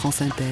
[0.00, 0.44] France Inter,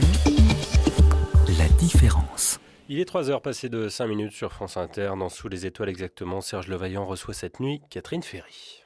[1.56, 2.60] la différence.
[2.90, 5.12] Il est 3 heures passées de 5 minutes sur France Inter.
[5.18, 8.82] Dans Sous les étoiles exactement, Serge Levaillant reçoit cette nuit Catherine Ferry.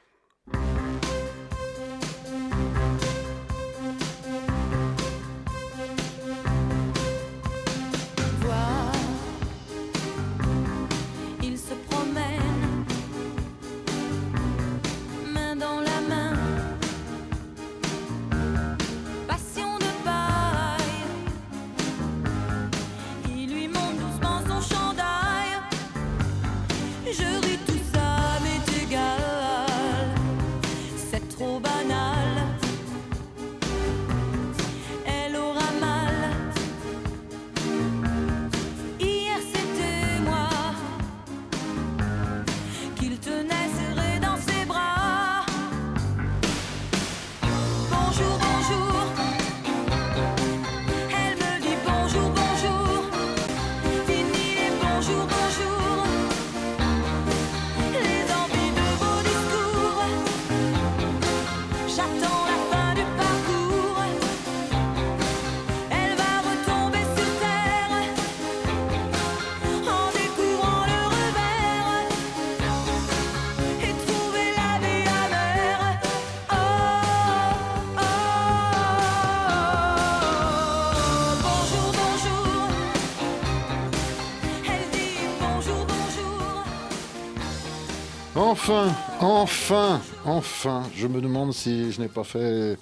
[88.45, 92.77] Enfin, enfin, enfin, je me demande si je n'ai pas fait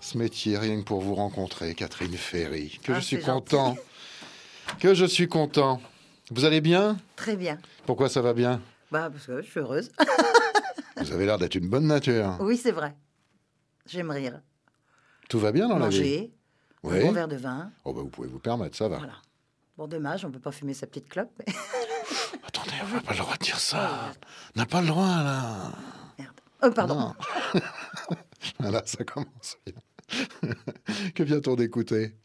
[0.00, 2.80] ce métier rien que pour vous rencontrer, Catherine Ferry.
[2.82, 3.76] Que Ah, je suis content.
[4.80, 5.80] Que je suis content.
[6.32, 6.96] Vous allez bien?
[7.14, 7.56] Très bien.
[7.86, 8.60] Pourquoi ça va bien?
[8.90, 9.92] Bah, parce que je suis heureuse.
[10.96, 12.36] Vous avez l'air d'être une bonne nature.
[12.40, 12.96] oui, c'est vrai.
[13.86, 14.40] J'aime rire.
[15.28, 16.32] Tout va bien dans la vie Manger,
[16.82, 17.00] un Oui.
[17.04, 17.70] bon verre de vin.
[17.84, 18.98] Oh bah vous pouvez vous permettre, ça va.
[18.98, 19.12] Voilà.
[19.76, 21.30] Bon, dommage, on peut pas fumer sa petite clope.
[21.38, 21.52] mais-
[22.46, 24.12] Attendez, on n'a pas le droit de dire ça.
[24.54, 25.72] On n'a pas le droit, là.
[26.18, 26.40] Merde.
[26.62, 27.14] Oh, pardon.
[28.58, 29.74] Voilà, ça commence bien.
[31.14, 32.16] que vient-on d'écouter?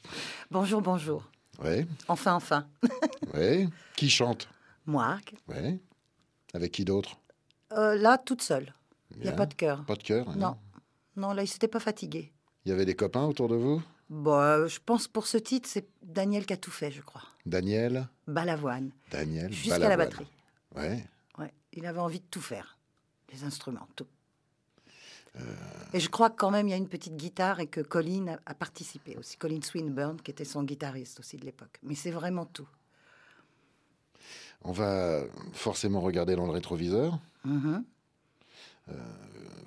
[0.49, 1.29] Bonjour, bonjour.
[1.63, 2.67] Oui, Enfin, enfin.
[3.33, 3.67] oui.
[3.97, 4.47] Qui chante?
[4.85, 5.17] Moi,
[5.49, 5.79] Oui.
[6.53, 7.17] Avec qui d'autre?
[7.73, 8.73] Euh, là, toute seule.
[9.15, 9.83] Il n'y a pas de cœur.
[9.85, 10.35] Pas de cœur hein?
[10.37, 10.57] Non.
[11.17, 12.31] Non, là, il s'était pas fatigué.
[12.65, 13.81] Il y avait des copains autour de vous?
[14.11, 17.23] Bon, je pense pour ce titre, c'est Daniel qui a tout fait, je crois.
[17.45, 18.91] Daniel Balavoine.
[19.09, 20.27] Daniel Jusqu'à la batterie.
[20.75, 21.01] Ouais.
[21.37, 21.53] Ouais.
[21.71, 22.77] Il avait envie de tout faire.
[23.31, 24.07] Les instruments, tout.
[25.37, 25.41] Euh.
[25.93, 28.27] Et je crois que quand même, il y a une petite guitare et que Colin
[28.27, 29.37] a, a participé aussi.
[29.37, 31.79] Colin Swinburne, qui était son guitariste aussi de l'époque.
[31.81, 32.67] Mais c'est vraiment tout.
[34.63, 35.23] On va
[35.53, 37.17] forcément regarder dans le rétroviseur.
[37.45, 37.85] Mhm.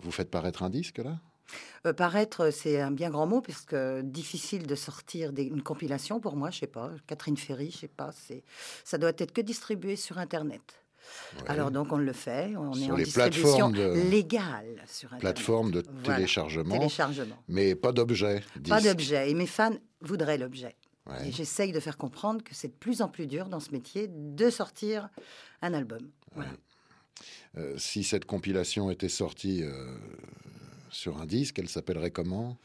[0.03, 1.19] Vous faites paraître un disque, là?
[1.87, 6.19] Euh, paraître, c'est un bien grand mot, parce que difficile de sortir des- une compilation
[6.21, 6.91] pour moi, je sais pas.
[7.07, 8.11] Catherine Ferry, je sais pas.
[8.13, 8.43] C'est,
[8.85, 10.63] ça doit être que distribué sur Internet.
[11.37, 11.43] Ouais.
[11.51, 12.57] Alors donc on le fait.
[12.57, 15.21] On est en les distribution de- légale sur Internet.
[15.21, 16.17] Plateforme de Voilà.
[16.17, 16.89] téléchargement,
[17.47, 18.43] mais pas d'objet.
[18.67, 19.31] Pas d'objet.
[19.31, 20.75] Et mes fans voudraient l'objet.
[21.07, 21.29] Ouais.
[21.29, 24.09] Et j'essaye de faire comprendre que c'est de plus en plus dur dans ce métier
[24.09, 25.11] de sortir
[25.61, 26.09] un album.
[26.35, 26.49] Voilà.
[27.59, 29.95] Euh, si cette compilation était sortie euh,
[30.95, 32.57] sur un disque, elle s'appellerait comment?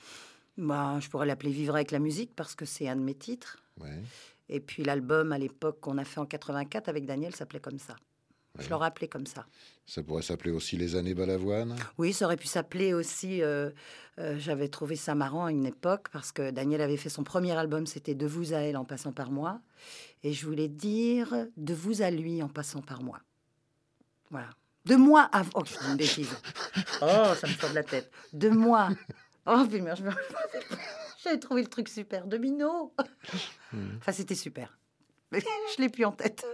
[0.57, 3.57] Bah, je pourrais l'appeler Vivre avec la musique parce que c'est un de mes titres.
[3.79, 4.01] Ouais.
[4.49, 7.95] Et puis l'album à l'époque qu'on a fait en 84 avec Daniel s'appelait comme ça.
[8.57, 9.45] Je l'aurais appelé comme ça.
[9.85, 11.75] Ça pourrait s'appeler aussi Les années Balavoine?
[11.97, 13.41] Oui, ça aurait pu s'appeler aussi.
[13.41, 13.69] euh,
[14.17, 17.53] euh, J'avais trouvé ça marrant à une époque parce que Daniel avait fait son premier
[17.53, 19.61] album, c'était De vous à elle en passant par moi.
[20.23, 23.19] Et je voulais dire De vous à lui en passant par moi.
[24.29, 24.49] Voilà.
[24.85, 25.43] De moi à.
[25.55, 26.29] Oh, je dis une bêtise.
[27.01, 28.11] Oh, ça me sort de la tête.
[28.33, 28.89] De moi.
[29.45, 30.11] Oh, puis merde, je me-
[31.23, 32.27] J'avais trouvé le truc super.
[32.27, 32.93] De Minot.
[33.97, 34.77] Enfin, c'était super.
[35.31, 35.39] Mais
[35.75, 36.45] je l'ai plus en tête.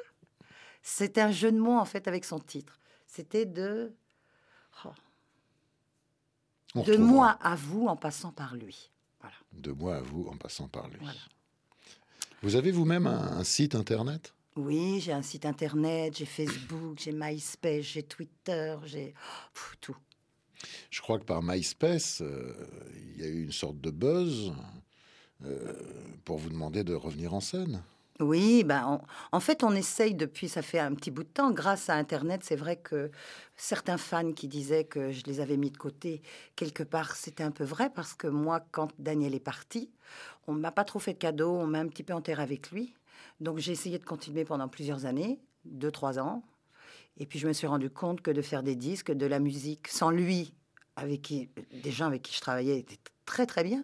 [0.83, 2.79] C'était un jeu de mots, en fait, avec son titre.
[3.07, 3.91] C'était de.
[4.85, 4.89] Oh,
[6.83, 8.91] de moi à vous en passant par lui.
[9.21, 9.35] Voilà.
[9.53, 10.97] De moi à vous en passant par lui.
[10.99, 11.19] Voilà.
[12.43, 14.34] Vous avez vous-même un, un site internet?
[14.55, 19.13] Oui, j'ai un site internet, j'ai Facebook, j'ai MySpace, j'ai Twitter, j'ai
[19.53, 19.97] pff, tout.
[20.89, 22.53] Je crois que par MySpace, euh,
[23.15, 24.53] il y a eu une sorte de buzz
[25.43, 25.73] euh,
[26.23, 27.83] pour vous demander de revenir en scène.
[28.21, 31.51] Oui, ben, on- en fait, on essaye depuis, ça fait un petit bout de temps,
[31.51, 33.11] grâce à Internet, c'est vrai que
[33.57, 36.21] certains fans qui disaient que je les avais mis de côté,
[36.55, 39.91] quelque part, c'était un peu vrai, parce que moi, quand Daniel est parti,
[40.47, 42.93] on m'a pas trop fait de cadeaux, on m'a un petit peu enterré avec lui.
[43.39, 46.43] Donc j'ai essayé de continuer pendant plusieurs années, deux, trois ans.
[47.17, 49.87] Et puis je me suis rendu compte que de faire des disques, de la musique,
[49.87, 50.53] sans lui,
[50.95, 51.49] avec qui,
[51.83, 53.83] des gens avec qui je travaillais étaient très très bien.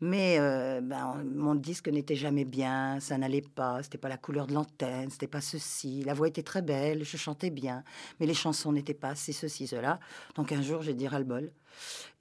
[0.00, 4.46] Mais euh, ben, mon disque n'était jamais bien, ça n'allait pas, c'était pas la couleur
[4.46, 6.02] de l'antenne, c'était pas ceci.
[6.02, 7.84] La voix était très belle, je chantais bien,
[8.18, 10.00] mais les chansons n'étaient pas ceci, cela.
[10.34, 11.52] Donc un jour, j'ai dit ras-le-bol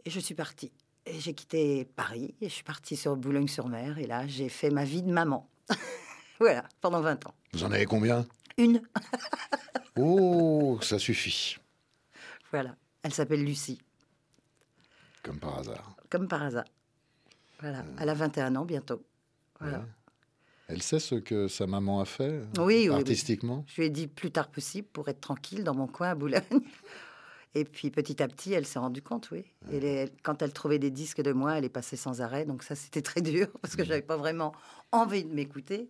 [0.05, 0.71] et je suis partie.
[1.05, 4.85] Et j'ai quitté Paris et je suis partie sur Boulogne-sur-Mer et là, j'ai fait ma
[4.85, 5.49] vie de maman.
[6.39, 7.33] voilà, pendant 20 ans.
[7.53, 8.25] Vous en avez combien?
[8.57, 8.81] Une,
[9.97, 11.57] Oh, ça suffit,
[12.51, 12.75] voilà.
[13.03, 13.79] Elle s'appelle Lucie,
[15.23, 15.95] comme par hasard.
[16.09, 16.65] comme par hasard.
[17.59, 19.03] Voilà, elle a 21 ans bientôt.
[19.59, 19.79] Voilà.
[19.79, 19.85] Ouais.
[20.67, 22.95] Elle sait ce que sa maman a fait Oui, oui, oui.
[22.95, 23.65] artistiquement?
[23.67, 26.41] Je lui ai dit plus tard possible pour être tranquille dans mon coin à Boulogne.
[27.55, 29.45] Et puis petit à petit, elle s'est rendue compte, oui.
[29.71, 32.45] Et les- quand elle trouvait des disques de moi, elle est passée sans arrêt.
[32.45, 34.53] Donc ça, c'était très dur parce que j'avais pas vraiment
[34.91, 35.89] envie de m'écouter.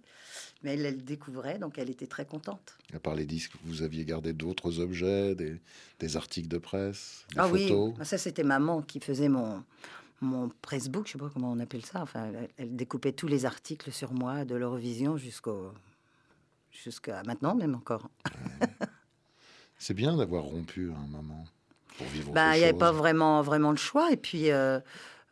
[0.63, 2.77] Mais elle, elle découvrait, donc elle était très contente.
[2.93, 5.59] À part les disques, vous aviez gardé d'autres objets, des,
[5.99, 7.93] des articles de presse, des ah photos?
[7.97, 9.63] oui, ça c'était maman qui faisait mon
[10.21, 12.01] mon pressbook, je sais pas comment on appelle ça.
[12.01, 15.73] Enfin, elle, elle découpait tous les articles sur moi de l'Eurovision jusqu'au
[16.71, 18.09] jusqu'à maintenant même encore.
[19.77, 21.43] C'est bien d'avoir rompu, hein, maman,
[21.97, 24.11] pour vivre Bah, il n'y avait pas vraiment, vraiment le choix.
[24.11, 24.79] Et puis, euh,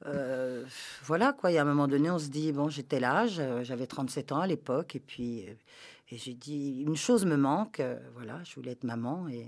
[0.06, 0.66] euh,
[1.04, 1.52] voilà, quoi.
[1.52, 4.32] Il y a un moment donné, on se dit, bon, j'étais l'âge, euh, j'avais 37
[4.32, 4.96] ans à l'époque.
[4.96, 5.40] Et puis,
[6.10, 7.80] et j'ai dit, une chose me manque.
[7.80, 9.28] euh, voilà, je voulais être maman.
[9.30, 9.46] Et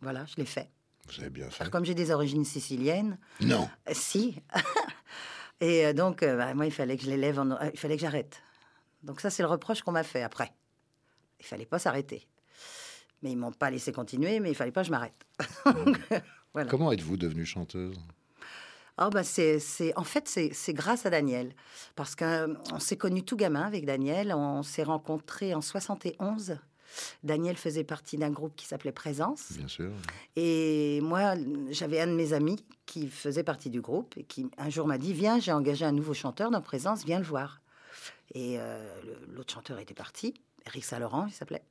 [0.00, 0.70] voilà, je l'ai fait.
[1.08, 1.60] Vous avez bien fait.
[1.62, 4.40] Alors, comme j'ai des origines siciliennes, Non, euh, si.
[5.60, 8.42] et donc, bah, moi, il fallait que je l'élève, en- il fallait que j'arrête.
[9.02, 10.50] Donc, ça, c'est le reproche qu'on m'a fait après.
[11.40, 12.26] Il fallait pas s'arrêter.
[13.24, 15.26] Mais ils m'ont pas laissé continuer, mais il fallait pas que je m'arrête.
[16.52, 16.70] Voilà.
[16.70, 17.98] comment êtes-vous devenue chanteuse?
[18.96, 19.58] Ah bah c'est,
[19.96, 21.52] en fait, c'est, grâce à Daniel.
[21.96, 24.32] Parce qu'on s'est connus tout gamin avec Daniel.
[24.32, 26.58] On s'est rencontrés en 71.
[27.24, 29.54] Daniel faisait partie d'un groupe qui s'appelait Présence.
[29.56, 29.90] Bien sûr.
[30.36, 31.34] Et moi,
[31.70, 34.98] j'avais un de mes amis qui faisait partie du groupe et qui un jour m'a
[34.98, 37.62] dit Viens, j'ai engagé un nouveau chanteur dans Présence, viens le voir.
[38.32, 38.78] Et euh,
[39.28, 40.34] l'autre chanteur était parti,
[40.66, 41.64] Eric Saint-Laurent, il s'appelait.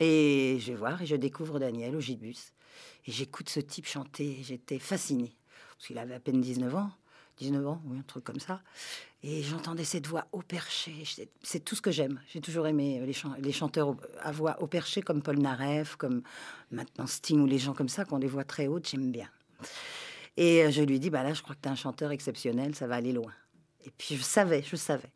[0.00, 2.52] Et je vais voir et je découvre Daniel au Gibus.
[3.06, 4.38] Et j'écoute ce type chanter.
[4.42, 5.36] J'étais fascinée.
[5.76, 6.90] Parce qu'il avait à peine 19 ans.
[7.38, 8.60] 19 ans, oui, un truc comme ça.
[9.22, 10.92] Et j'entendais cette voix au perché.
[11.42, 12.20] C'est tout ce que j'aime.
[12.28, 16.22] J'ai toujours aimé les, chan- les chanteurs à voix au perché, comme Paul Naref, comme
[16.70, 19.28] maintenant Sting ou les gens comme ça, qui ont des voix très hautes, j'aime bien.
[20.36, 22.74] Et euh, je lui dis, bah là, je crois que tu es un chanteur exceptionnel,
[22.74, 23.32] ça va aller loin.
[23.84, 25.10] Et puis je savais, je savais.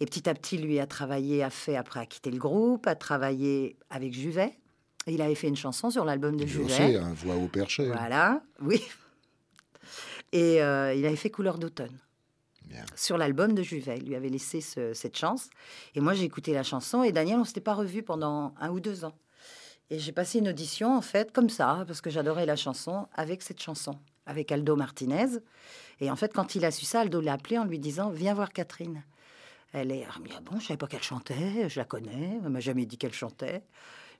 [0.00, 2.94] Et petit à petit, lui a travaillé, a fait, après a quitté le groupe, a
[2.94, 4.58] travaillé avec Juvet.
[5.06, 6.68] Et il avait fait une chanson sur l'album de Je Juvet.
[6.74, 7.86] sais, un voix au perché.
[7.86, 8.82] Voilà, oui.
[10.32, 11.98] Et euh, il avait fait Couleur d'automne.
[12.64, 12.84] Bien.
[12.94, 15.48] Sur l'album de Juvet, il lui avait laissé ce- cette chance.
[15.94, 17.02] Et moi, j'ai écouté la chanson.
[17.02, 19.14] Et Daniel, on s'était pas revus pendant un ou deux ans.
[19.90, 23.40] Et j'ai passé une audition, en fait, comme ça, parce que j'adorais la chanson, avec
[23.40, 25.26] cette chanson, avec Aldo Martinez.
[26.00, 28.34] Et en fait, quand il a su ça, Aldo l'a appelé en lui disant Viens
[28.34, 29.02] voir Catherine.
[29.72, 32.60] Elle est ah, ah bon, je savais pas qu'elle chantait, je la connais, elle m'a
[32.60, 33.62] jamais dit qu'elle chantait.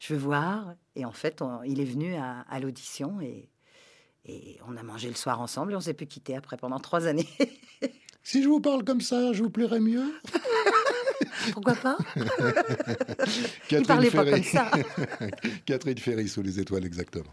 [0.01, 0.75] Je veux voir.
[0.97, 3.49] Et en fait, on- il est venu à, à l'audition et,
[4.27, 7.07] et on a mangé le soir ensemble et on s'est plus quitté après pendant trois
[7.07, 7.29] années.
[8.25, 10.13] Si je vous parle comme ça, je vous plairais mieux?
[11.55, 11.97] Pourquoi pas?
[13.69, 14.31] Catherine Il parlait pas Ferry.
[14.33, 14.71] comme ça.
[15.65, 17.33] Catherine Ferry sous les étoiles, exactement.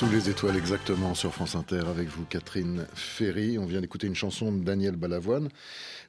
[0.00, 3.58] Sous les étoiles exactement sur France Inter avec vous Catherine Ferry.
[3.58, 5.50] On vient d'écouter une chanson de Daniel Balavoine,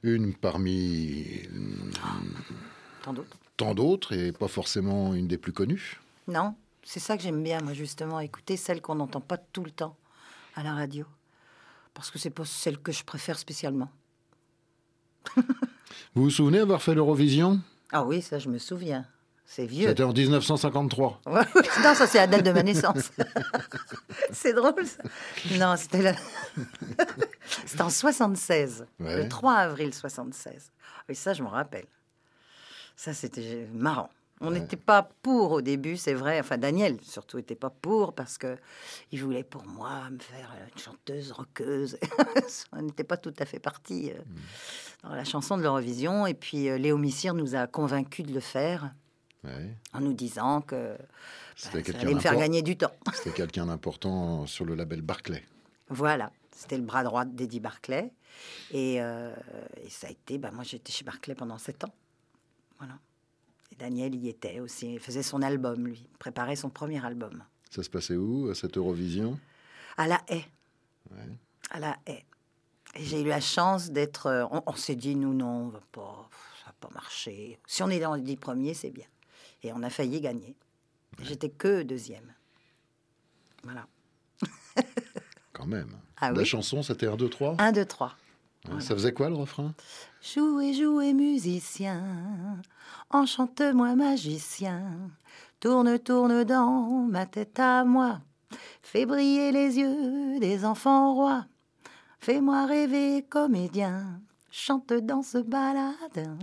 [0.01, 1.41] une parmi
[3.03, 3.37] Tant d'autres.
[3.57, 5.99] tant d'autres et pas forcément une des plus connues.
[6.29, 9.71] Non, c'est ça que j'aime bien, moi, justement, écouter celle qu'on n'entend pas tout le
[9.71, 9.97] temps
[10.55, 11.05] à la radio.
[11.93, 13.91] Parce que c'est pas celle que je préfère spécialement.
[16.15, 17.59] Vous vous souvenez avoir fait l'Eurovision?
[17.91, 19.05] Ah oui, ça, je me souviens.
[19.53, 19.89] C'est vieux.
[19.89, 21.19] C'était en 1953.
[21.25, 21.61] Ouais, ouais.
[21.83, 23.11] non, ça, c'est la date de ma naissance.
[24.31, 25.03] c'est drôle, ça.
[25.59, 26.15] Non, c'était la...
[27.65, 28.85] c'était en 76.
[29.01, 29.23] Ouais.
[29.23, 30.71] Le 3 avril 76.
[31.09, 31.83] Oui, ça, je me rappelle.
[32.95, 34.09] Ça, c'était marrant.
[34.39, 36.39] On n'était pas pour au début, c'est vrai.
[36.39, 38.57] Enfin, Daniel, surtout, n'était pas pour parce que
[39.11, 41.97] il voulait pour moi me faire une chanteuse rockeuse.
[42.71, 44.21] On n'était pas tout à fait parti euh,
[45.03, 46.25] dans la chanson de l'Eurovision.
[46.25, 48.91] Et puis, euh, Léo Missire nous a convaincus de le faire
[49.43, 49.75] Ouais.
[49.93, 51.03] en nous disant que bah,
[51.55, 52.91] C'était ça allait me faire gagner du temps.
[53.13, 55.43] C'était quelqu'un d'important sur le label Barclay.
[55.89, 58.13] Voilà, c'était le bras droit d'Eddie Barclay.
[58.69, 59.33] Et, euh,
[59.83, 61.93] et ça a été, bah, moi j'étais chez Barclay pendant sept ans.
[62.77, 62.99] Voilà.
[63.71, 67.43] Et Daniel y était aussi, il faisait son album, lui, préparait son premier album.
[67.69, 69.39] Ça se passait où, à cette Eurovision?
[69.97, 70.45] À la haie.
[71.09, 71.37] Ouais.
[71.71, 72.25] À la haie.
[72.95, 74.27] Et j'ai eu la chance d'être.
[74.27, 76.29] euh, On, on s'est dit, nous, non, on va pas,
[76.59, 77.59] ça va pas marcher.
[77.65, 79.05] Si on est dans les dix premiers, c'est bien.
[79.63, 80.55] Et on a failli gagner.
[81.21, 82.33] J'étais que deuxième.
[83.63, 83.85] Voilà.
[85.53, 85.91] Quand même.
[86.17, 88.15] Ah La oui chanson, c'était 1, 2, 3 Un, deux, trois.
[88.79, 89.73] Ça faisait quoi le refrain?
[90.21, 92.61] Jouez, jouez, musicien,
[93.09, 95.09] enchante-moi, magicien,
[95.59, 98.21] tourne, tourne dans ma tête à moi,
[98.83, 101.47] fais briller les yeux des enfants rois,
[102.19, 106.37] fais-moi rêver, comédien, chante dans ce balade.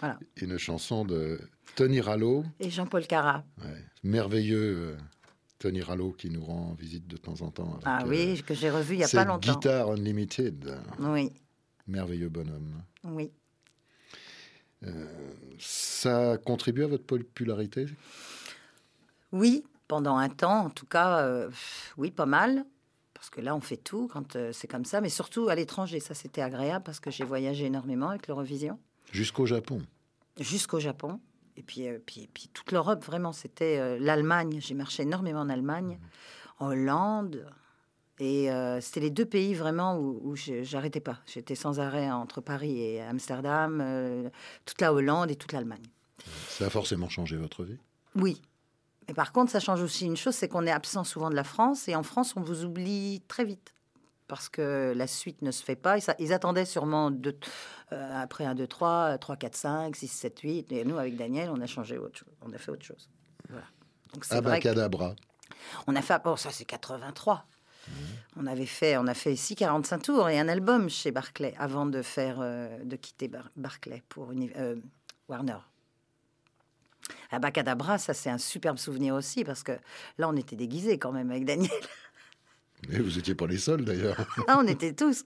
[0.00, 0.18] Voilà.
[0.36, 1.40] Une chanson de
[1.76, 3.44] Tony Rallo, Et Jean-Paul Cara.
[3.64, 4.58] ouais, merveilleux
[4.92, 4.96] euh,
[5.58, 7.72] Tony Rallo qui nous rend visite de temps en temps.
[7.74, 9.52] avec, Ah euh, oui, que j'ai revu il n'y a pas longtemps.
[9.54, 11.32] Guitare Unlimited, Oui,
[11.86, 12.82] merveilleux bonhomme.
[13.04, 13.30] oui.
[15.58, 17.86] Ça contribue à votre popularité?
[19.32, 21.50] Oui, pendant un temps, en tout cas, euh,
[21.96, 22.64] oui, pas mal.
[23.14, 26.00] Parce que là, on fait tout quand euh, c'est comme ça, mais surtout à l'étranger.
[26.00, 28.78] Ça, c'était agréable parce que j'ai voyagé énormément avec l'Eurovision,
[29.12, 29.80] Jusqu'au Japon.
[30.38, 31.18] jusqu'au Japon.
[31.56, 34.58] Et puis, euh, puis, puis toute l'Europe, vraiment, c'était euh, l'Allemagne.
[34.60, 35.98] J'ai marché énormément en Allemagne,
[36.58, 37.46] en Hollande.
[38.18, 41.18] Et euh, c'était les deux pays vraiment où, où j'arrêtais pas.
[41.26, 44.30] J'étais sans arrêt entre Paris et Amsterdam,
[44.64, 45.82] toute la Hollande et toute l'Allemagne.
[46.48, 47.78] Ça a forcément changé votre vie?
[48.14, 48.40] Oui.
[49.08, 51.44] Mais par contre, ça change aussi une chose, c'est qu'on est absent souvent de la
[51.44, 51.88] France.
[51.88, 53.73] Et en France, on vous oublie très vite.
[54.26, 55.96] Parce que la suite ne se fait pas.
[56.18, 57.38] Ils attendaient sûrement deux-
[57.92, 60.72] euh, après 1, 2, 3, 3, 4, 5, 6, 7, 8.
[60.72, 62.34] Et nous, avec Daniel, on a changé autre chose.
[62.40, 63.10] On a fait autre chose.
[63.50, 63.66] Voilà.
[64.14, 65.14] Donc c'est Abacadabra.
[65.86, 67.44] on a fait, bon, ça c'est 83.
[68.36, 71.84] On avait fait, on a fait ici 45 tours et un album chez Barclay avant
[71.84, 74.76] de faire, euh, de quitter Bar- Barclay pour euh,
[75.28, 75.58] Warner.
[77.30, 79.72] Abacadabra, ça c'est un superbe souvenir aussi parce que
[80.18, 81.70] là on était déguisés quand même avec Daniel.
[82.92, 84.16] Et vous étiez pas les seuls d'ailleurs.
[84.48, 85.24] Là on était tous.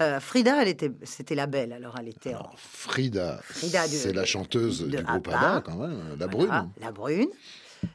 [0.00, 3.92] Euh, Frida, elle était, c'était la belle alors elle était en Alors, Frida, Frida de-
[3.92, 5.62] c'est la chanteuse de du groupe ABBA.
[5.64, 6.70] Quand même, la brune.
[6.80, 7.28] la brune.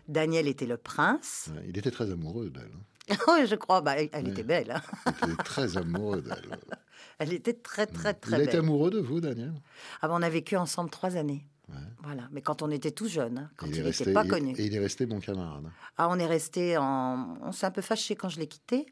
[0.07, 1.49] Daniel était le prince.
[1.67, 2.69] Il était très amoureux d'elle.
[3.09, 3.15] hein.
[3.27, 3.81] Oui, je crois.
[3.81, 4.29] Bah, elle Oui.
[4.31, 4.71] était belle.
[4.71, 5.11] hein.
[5.25, 6.59] Il était très amoureux d'elle.
[7.17, 8.47] Elle était très très très Il belle.
[8.49, 9.53] été amoureux de vous, Daniel?
[10.01, 11.43] Ah ben, on a vécu ensemble trois années.
[11.69, 11.75] Ouais.
[12.03, 12.27] Voilà.
[12.31, 14.53] Mais quand on était tout jeune, hein, quand il n'était pas il- connu.
[14.57, 15.65] Et il est resté bon camarade.
[15.97, 17.37] Ah, on est resté en.
[17.41, 18.85] On s'est un peu fâché quand je l'ai quitté.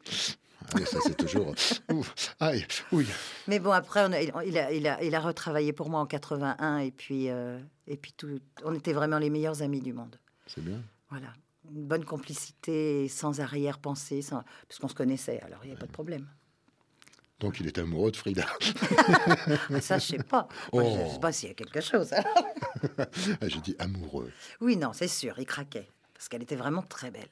[0.74, 1.54] Ah, ça, c'est toujours.
[1.92, 3.06] Ouf, aïe, oui.
[3.46, 6.06] Mais bon, après, on a- il, a, il, a, il a retravaillé pour moi en
[6.06, 6.78] 81.
[6.78, 10.16] Et puis, euh, et puis tout, on était vraiment les meilleurs amis du monde.
[10.46, 10.80] C'est bien.
[11.10, 11.28] Voilà.
[11.74, 14.42] Une bonne complicité, sans arrière-pensée, sans...
[14.68, 16.26] puisqu'on se connaissait, alors il n'y avait pas de problème.
[17.40, 18.46] Donc, il est amoureux de Frida.
[19.70, 20.48] Ah, ça, je sais pas.
[20.72, 21.10] Moi, Je ne Oh.
[21.14, 22.10] sais pas s'il y a quelque chose.
[23.40, 24.30] Ah, J'ai dit amoureux.
[24.60, 25.88] Oui, non, c'est sûr, il craquait.
[26.14, 27.28] Parce qu'elle était vraiment très belle.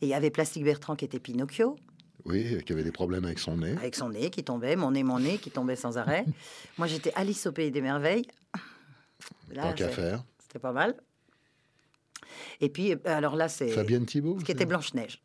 [0.00, 1.76] Et il y avait Plastique Bertrand qui était Pinocchio.
[2.24, 3.72] Oui, qui avait des problèmes avec son nez.
[3.72, 6.24] avec son nez qui tombait, mon nez, mon nez qui tombait sans arrêt.
[6.78, 8.26] Moi, j'étais Alice au pays des merveilles.
[9.50, 10.22] Là, Tant qu'à faire.
[10.38, 10.94] C'était pas mal.
[12.60, 15.20] Et puis, euh, alors là, c'est Fabienne Thibault ce qui était Blanche-Neige.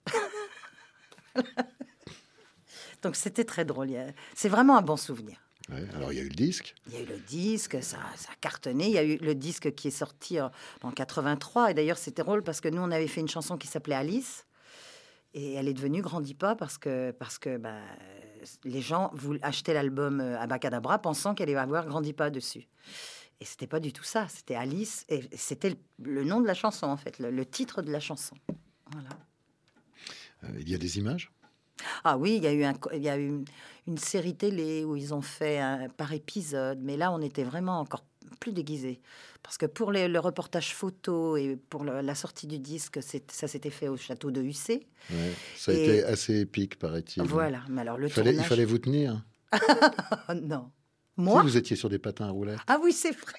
[3.06, 3.92] Donc, c'était très drôle.
[4.34, 5.38] C'est vraiment un bon souvenir.
[5.70, 6.74] Ouais, Alors, il y a eu le disque.
[6.88, 8.88] Il y a eu le disque, ça, ça a cartonné.
[8.88, 10.50] Il y a eu le disque qui est sorti en,
[10.82, 11.70] en 83.
[11.70, 14.48] Et d'ailleurs, c'était drôle parce que nous, on avait fait une chanson qui s'appelait Alice.
[15.36, 17.78] Et elle est devenue Grandis pas parce que, parce que bah,
[18.64, 22.68] les gens voulaient acheter l'album euh, Abacadabra pensant qu'elle allait avoir Grandis pas dessus.
[23.40, 24.28] Et c'était pas du tout ça.
[24.30, 25.06] C'était Alice.
[25.10, 28.00] Et c'était le, le nom de la chanson, en fait, le, le titre de la
[28.00, 28.36] chanson.
[28.92, 29.10] Voilà.
[30.46, 31.32] Euh, il y a des images?
[32.04, 33.46] Ah oui, il y a eu, un, co- il y a eu une,
[33.88, 37.80] une série télé où ils ont fait un- par épisode, mais là, on était vraiment
[37.80, 38.04] encore
[38.40, 39.02] plus déguisés.
[39.44, 43.48] Parce que pour les- le reportage photo et pour le- la sortie du disque, ça
[43.48, 44.88] s'était fait au château de Hussé.
[45.12, 47.22] Ouais, Ça a Et- été assez épique, paraît-il.
[47.24, 48.50] Voilà, mais alors le Il fallait, il tournage...
[48.50, 49.24] fallait vous tenir.
[50.42, 50.72] Non.
[51.18, 52.60] Si, Moi vous étiez sur des patins à roulettes.
[52.68, 53.34] Ah oui, c'est vrai.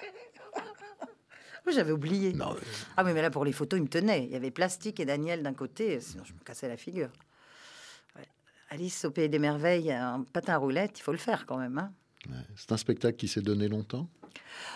[1.69, 2.33] J'avais oublié.
[2.33, 2.55] Non,
[2.97, 4.25] Ah oui, mais là, pour les photos, il me tenait.
[4.25, 7.09] Il y avait Plastique et Daniel d'un côté, sinon je me cassais la figure.
[8.69, 11.79] Alice au Pays des Merveilles, un patin à roulettes, il faut le faire quand même.
[11.79, 11.93] hein.
[12.57, 14.09] c'est un spectacle qui s'est donné longtemps?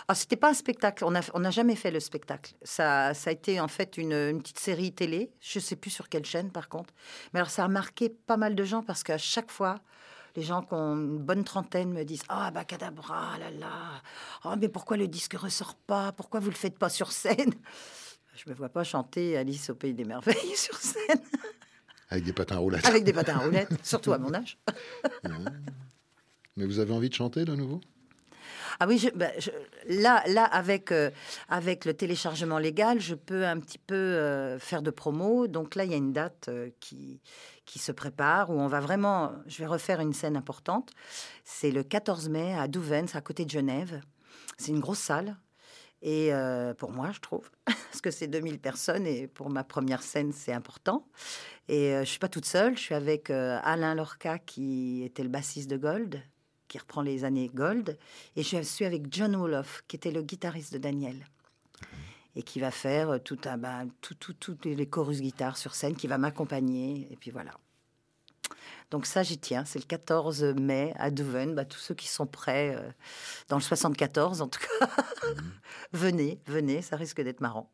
[0.08, 1.04] Ah, c'était pas un spectacle.
[1.04, 2.54] On n'a on jamais fait le spectacle.
[2.62, 5.32] Ça, ça a été en fait une, une petite série télé.
[5.40, 6.92] Je sais plus sur quelle chaîne, par contre.
[7.32, 9.80] Mais alors, ça a marqué pas mal de gens parce qu'à chaque fois,
[10.36, 14.02] les gens qui ont une bonne trentaine me disent Ah, bah, cadabra, là là.
[14.44, 16.12] Oh, mais pourquoi le disque ressort pas?
[16.12, 17.54] Pourquoi vous le faites pas sur scène?
[18.34, 21.20] Je me vois pas chanter Alice au Pays des Merveilles sur scène
[22.10, 22.86] Avec des patins à roulettes.
[22.86, 24.58] avec des patins à roulettes, surtout à mon âge.
[26.56, 27.80] Mais vous avez envie de chanter de nouveau?
[28.80, 29.50] Ah oui, je- bah, je-
[30.02, 31.10] là, là avec, euh,
[31.48, 35.46] avec le téléchargement légal, je peux un petit peu euh, faire de promo.
[35.48, 37.20] Donc là, il y a une date euh, qui,
[37.66, 39.32] qui se prépare où on va vraiment.
[39.46, 40.90] Je vais refaire une scène importante.
[41.44, 44.00] C'est le 14 mai à Douven, c'est à côté de Genève.
[44.58, 45.36] C'est une grosse salle.
[46.02, 50.02] Et euh, pour moi, je trouve, parce que c'est 2000 personnes et pour ma première
[50.02, 51.06] scène, c'est important.
[51.68, 55.22] Et euh, je suis pas toute seule, je suis avec euh, Alain Lorca qui était
[55.22, 56.22] le bassiste de Gold,
[56.66, 57.98] qui reprend les années Gold,
[58.34, 61.26] et je suis avec John Wolof, qui était le guitariste de Daniel,
[62.34, 64.16] et qui va faire euh, tout un, ben, tout,
[64.64, 67.52] les chorus guitares sur scène, qui va m'accompagner, et puis voilà.
[68.90, 69.64] Donc ça, j'y tiens.
[69.64, 71.54] C'est le 14 mai à Douven.
[71.54, 72.90] Bah, tous ceux qui sont prêts, euh,
[73.48, 74.88] dans le 74 en tout cas,
[75.92, 77.70] venez, venez, ça risque d'être marrant.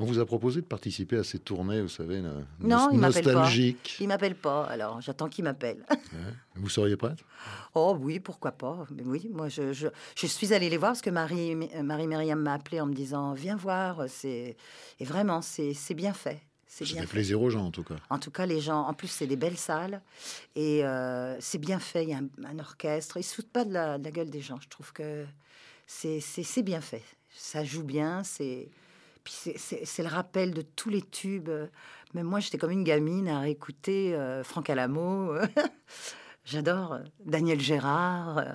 [0.00, 3.22] On vous a proposé de participer à ces tournées, vous savez, no- Non, il m'appelle
[3.22, 3.32] pas.
[3.34, 3.96] nostalgiques.
[4.00, 5.84] Il m'appelle pas, alors j'attends qu'il m'appelle.
[6.12, 6.32] Ouais.
[6.56, 7.18] Vous seriez prête?
[7.74, 8.86] Oh oui, pourquoi pas.
[8.90, 12.40] Mais oui, moi je, je, je suis allée les voir parce que Marie, Marie Myriam
[12.40, 14.04] m'a appelé en me disant viens voir.
[14.08, 14.56] C'est
[14.98, 16.40] et vraiment c'est bien fait.
[16.70, 17.12] C'est Ça bien fait fait.
[17.14, 17.96] plaisir aux gens, en tout cas.
[18.10, 20.02] En tout cas, les gens, en plus, c'est des belles salles
[20.54, 22.02] et euh, c'est bien fait.
[22.04, 23.16] Il y a un, un orchestre.
[23.16, 24.58] Ils se foutent pas de la, de la gueule des gens.
[24.60, 25.24] Je trouve que
[25.86, 26.20] c'est
[26.62, 27.02] bien fait.
[27.30, 28.22] Ça joue bien.
[28.22, 28.68] C'est
[29.24, 31.50] puis c'est- le rappel de tous les tubes.
[32.14, 35.34] Même moi, j'étais comme une gamine à écouter Franck Alamo.
[36.44, 38.38] J'adore euh, Daniel Gérard.
[38.38, 38.52] euh,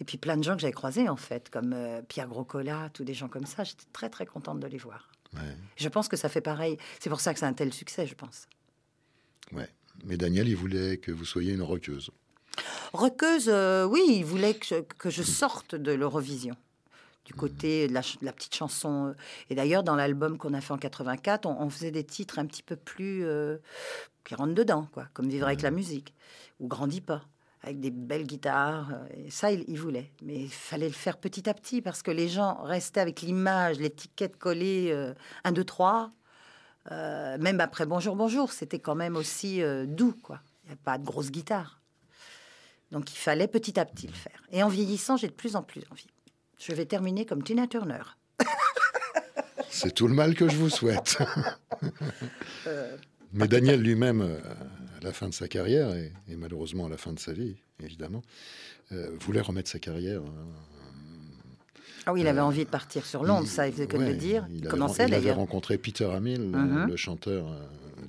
[0.00, 3.04] et puis plein de gens que j'avais croisés, en fait, comme euh, Pierre Grocola, tous
[3.04, 3.62] des gens comme ça.
[3.64, 5.08] J'étais très, très contente de les voir.
[5.34, 5.56] Ouais.
[5.76, 6.76] Je pense que ça fait pareil.
[6.98, 8.48] C'est pour ça que c'est un tel succès, je pense.
[9.52, 9.68] Ouais.
[10.04, 12.10] Mais Daniel, il voulait que vous soyez une rockeuse.
[12.92, 16.56] Roqueuse, euh, oui, il voulait que je, que je sorte de l'Eurovision,
[17.24, 19.08] du côté de la, ch- de la petite chanson.
[19.08, 19.14] euh.
[19.50, 22.46] Et d'ailleurs, dans l'album qu'on a fait en 84, on, on faisait des titres un
[22.46, 23.58] petit peu plus euh,
[24.24, 26.14] qui rentrent dedans, quoi, comme Vivre avec la musique
[26.58, 27.22] ou Grandis pas,
[27.62, 28.90] avec des belles guitares.
[28.92, 30.10] euh, Et ça, il, il voulait.
[30.22, 33.78] Mais il fallait le faire petit à petit parce que les gens restaient avec l'image,
[33.78, 36.10] l'étiquette collée euh, 1, 2, 3.
[36.90, 40.40] Euh, même après Bonjour, bonjour, c'était quand même aussi euh, doux, quoi.
[40.64, 41.80] Il n'y a pas de grosse guitare.
[42.90, 44.42] Donc il fallait petit à petit le faire.
[44.50, 46.06] Et en vieillissant, j'ai de plus en plus envie.
[46.58, 48.02] Je vais terminer comme Tina Turner.
[49.68, 51.18] C'est tout le mal que je vous souhaite.
[53.32, 54.40] Mais Daniel lui-même, euh,
[55.02, 58.22] la fin de sa carrière, et, et malheureusement à la fin de sa vie, évidemment,
[58.92, 60.20] euh, voulait remettre sa carrière.
[60.22, 64.04] euh, Ah oui, il avait envie de partir sur Londres, ça, il faisait que de
[64.04, 64.46] le dire.
[64.50, 65.36] Il, Il, commençait il avait d'ailleurs.
[65.36, 66.86] rencontré Peter Hamill, Mhm.
[66.86, 67.58] le chanteur euh,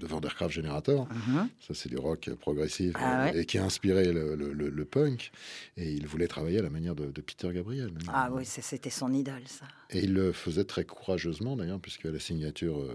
[0.02, 1.08] de Vandercraft Generator.
[1.28, 1.48] Mhm.
[1.66, 3.40] Ça, c'est du rock progressif Ah euh, ouais.
[3.42, 5.32] et qui a inspiré le, le- le- le punk.
[5.78, 7.92] Et il voulait travailler à la manière de, de Peter Gabriel.
[8.12, 9.66] Ah oui, c'était son idole, ça.
[9.92, 12.94] Et il le faisait très courageusement, d'ailleurs, puisque la signature euh,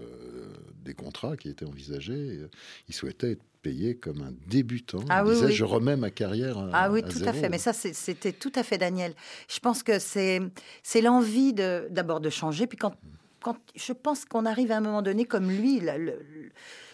[0.83, 2.49] des contrats qui étaient envisagés, euh,
[2.89, 5.03] il souhaitait être payé comme un débutant.
[5.09, 5.53] Ah il oui, disait, oui.
[5.53, 7.49] je remets ma carrière à, Ah oui, à tout à fait.
[7.49, 9.13] Mais ça, c'était tout à fait Daniel.
[9.49, 10.41] Je pense que c'est
[10.83, 12.67] c'est l'envie de d'abord de changer.
[12.67, 12.93] Puis quand,
[13.41, 16.23] quand je pense qu'on arrive à un moment donné, comme lui, le-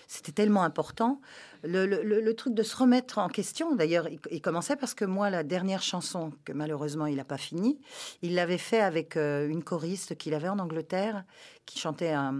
[0.08, 1.20] c'était tellement important,
[1.63, 3.76] le, truc de se remettre en question.
[3.76, 7.80] D'ailleurs, il, commençait parce que moi, la dernière chanson que malheureusement il n'a pas fini,
[8.22, 11.24] il l'avait fait avec euh, une choriste qu'il avait en Angleterre,
[11.66, 12.32] qui chantait euh,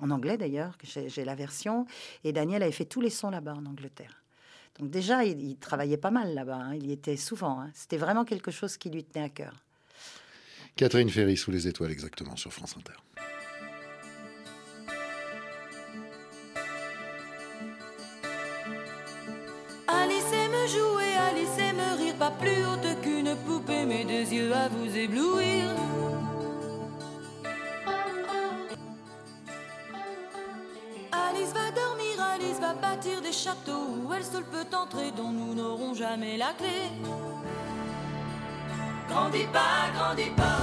[0.00, 0.76] en anglais d'ailleurs.
[0.84, 1.86] J'ai la version.
[2.24, 4.22] Et Daniel avait fait tous les sons là-bas en Angleterre.
[4.78, 6.56] Donc déjà, il, il travaillait pas mal là-bas.
[6.56, 6.74] hein.
[6.74, 7.60] Il y était souvent.
[7.60, 7.70] hein.
[7.74, 9.54] C'était vraiment quelque chose qui lui tenait à cœur.
[10.76, 12.92] Catherine Ferry, sous les étoiles, exactement, sur France Inter.
[20.76, 25.64] Jouer, Alice aime rire, pas plus haute qu'une poupée, mais deux yeux à vous éblouir.
[31.12, 35.54] Alice va dormir, Alice va bâtir des châteaux où elle seule peut entrer, dont nous
[35.54, 36.90] n'aurons jamais la clé.
[39.08, 40.60] Grandis pas, grandis pas,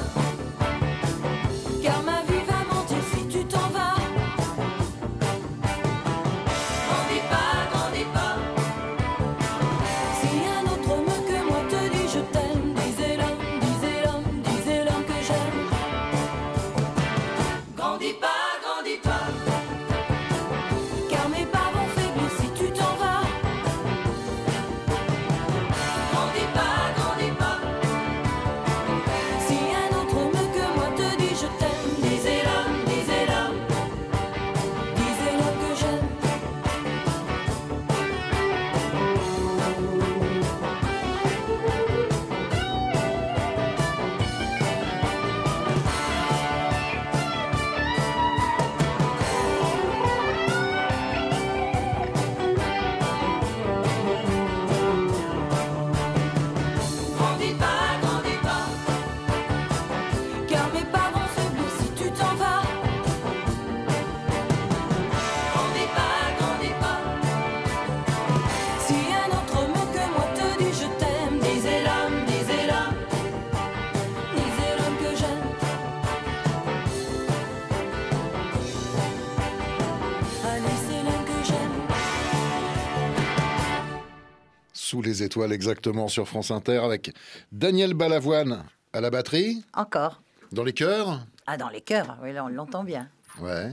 [85.04, 87.14] les étoiles exactement sur France Inter avec
[87.52, 88.64] Daniel Balavoine
[88.94, 90.22] à la batterie, Encore.
[90.52, 91.26] dans les chœurs.
[91.48, 93.10] Ah, dans les chœurs, oui, là, on l'entend bien.
[93.42, 93.72] Ouais.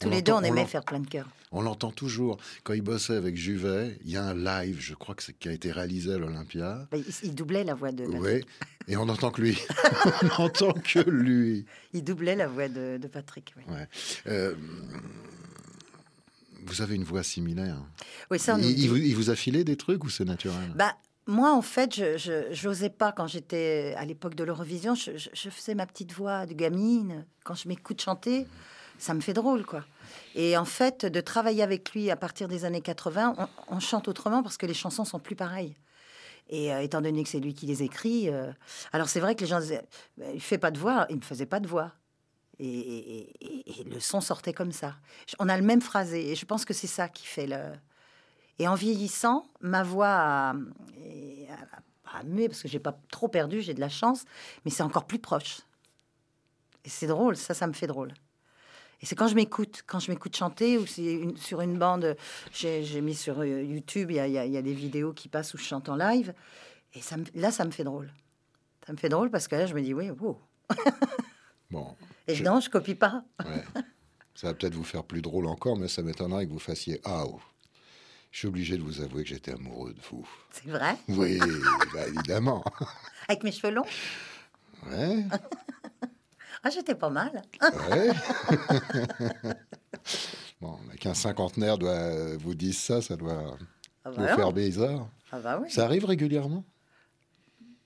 [0.00, 1.28] Tous On les deux, on aimait faire plein de chœurs.
[1.50, 2.36] On l'entend toujours.
[2.62, 5.48] Quand il bossait avec Juvet, il y a un live, je crois que c'est qui
[5.48, 6.86] a été réalisé à l'Olympia.
[6.92, 8.04] Bah, il, il doublait la voix de.
[8.04, 8.44] Oui,
[8.86, 9.58] et on n'entend que lui.
[10.38, 11.64] on n'entend que lui.
[11.94, 13.54] Il doublait la voix de, de Patrick.
[13.56, 13.62] oui.
[13.74, 13.88] Ouais.
[14.26, 14.54] Euh,
[16.66, 17.76] vous avez une voix similaire.
[18.30, 20.72] Oui, ça, on il, vous, il vous a filé des trucs ou c'est naturel?
[20.74, 20.94] Bah,
[21.26, 24.94] moi, en fait, je n'osais pas quand j'étais à l'époque de l'Eurovision.
[24.94, 27.26] Je, je- je faisais ma petite voix de gamine.
[27.44, 28.46] Quand je m'écoute chanter,
[28.98, 29.84] ça me fait drôle, quoi.
[30.34, 34.08] Et en fait, de travailler avec lui à partir des années 80, on, on chante
[34.08, 35.76] autrement parce que les chansons sont plus pareilles.
[36.50, 38.50] Et euh, étant donné que c'est lui qui les écrit, euh,
[38.94, 39.82] alors c'est vrai que les gens disaient,
[40.16, 41.92] Bah, il fait pas de voix, il me faisait pas de voix.
[42.60, 43.32] Et,
[43.86, 44.96] le son sortait comme ça.
[45.38, 47.72] On a le même phrasé, et je pense que c'est ça qui fait le.
[48.58, 50.56] Et en vieillissant, ma voix a, a-
[52.12, 54.24] a mué parce que j'ai pas trop perdu, j'ai de la chance,
[54.64, 55.60] mais c'est encore plus proche.
[56.84, 58.12] Et c'est drôle, ça, ça me fait drôle.
[59.00, 62.16] Et c'est quand je m'écoute, quand je m'écoute chanter ou une- sur une bande,
[62.52, 65.88] j'ai mis sur euh, YouTube, il y a, des vidéos qui passent où je chante
[65.88, 66.34] en live,
[66.94, 67.00] et
[67.34, 68.10] là, ça me fait drôle.
[68.86, 70.40] Ça me fait drôle parce que là, je me dis, oui, wow.
[71.70, 71.94] Bon,
[72.28, 73.24] Et Je- non, je copie pas.
[73.44, 73.64] ouais.
[74.34, 77.24] ça va peut-être vous faire plus drôle encore, mais ça m'étonnerait que vous fassiez Ah
[77.26, 77.40] oh.
[78.30, 80.28] Je suis obligé de vous avouer que j'étais amoureux de vous.
[80.52, 80.96] C'est vrai?
[81.08, 81.38] Oui,
[81.94, 82.62] bah, évidemment.
[83.28, 83.86] Avec mes cheveux longs,
[84.86, 85.24] Ouais,
[86.62, 87.42] ah, j'étais pas mal.
[87.90, 88.10] ouais.
[90.60, 93.56] bon, qu'un cinquantenaire doit vous dise ça, ça doit
[94.04, 95.08] Ah vous bah, faire bizarre.
[95.32, 95.70] Ah bah oui.
[95.70, 96.64] Ça arrive régulièrement?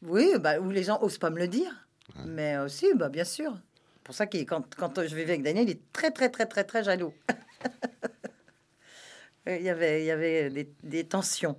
[0.02, 1.86] Oui, bah, où les gens osent pas me le dire.
[2.26, 3.54] Mais aussi, bah, bien sûr.
[4.02, 6.46] C'est pour ça que quand, quand je vivais avec Daniel, il est très, très, très,
[6.46, 7.14] très, très jaloux.
[9.46, 11.56] il y avait, il y avait des, des tensions.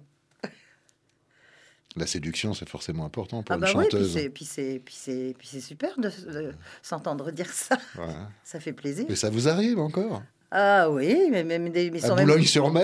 [1.95, 4.13] La séduction, c'est forcément important pour Ah une bah oui, chanteuse.
[4.13, 7.77] c'est, puis c'est, puis c'est, puis c'est super de, de s'entendre dire ça.
[8.43, 9.05] Ça fait plaisir.
[9.07, 10.21] Mais ça vous arrive encore?
[10.55, 12.29] Ah oui, mais ils sont même,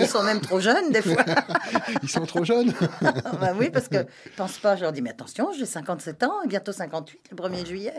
[0.02, 1.24] ils sont même trop jeunes des fois.
[2.02, 4.76] Ils sont trop jeunes bah oui, parce que je pense pas.
[4.76, 7.94] Je leur dis, mais attention, j'ai 57 ans, et bientôt 58, le 1er juillet.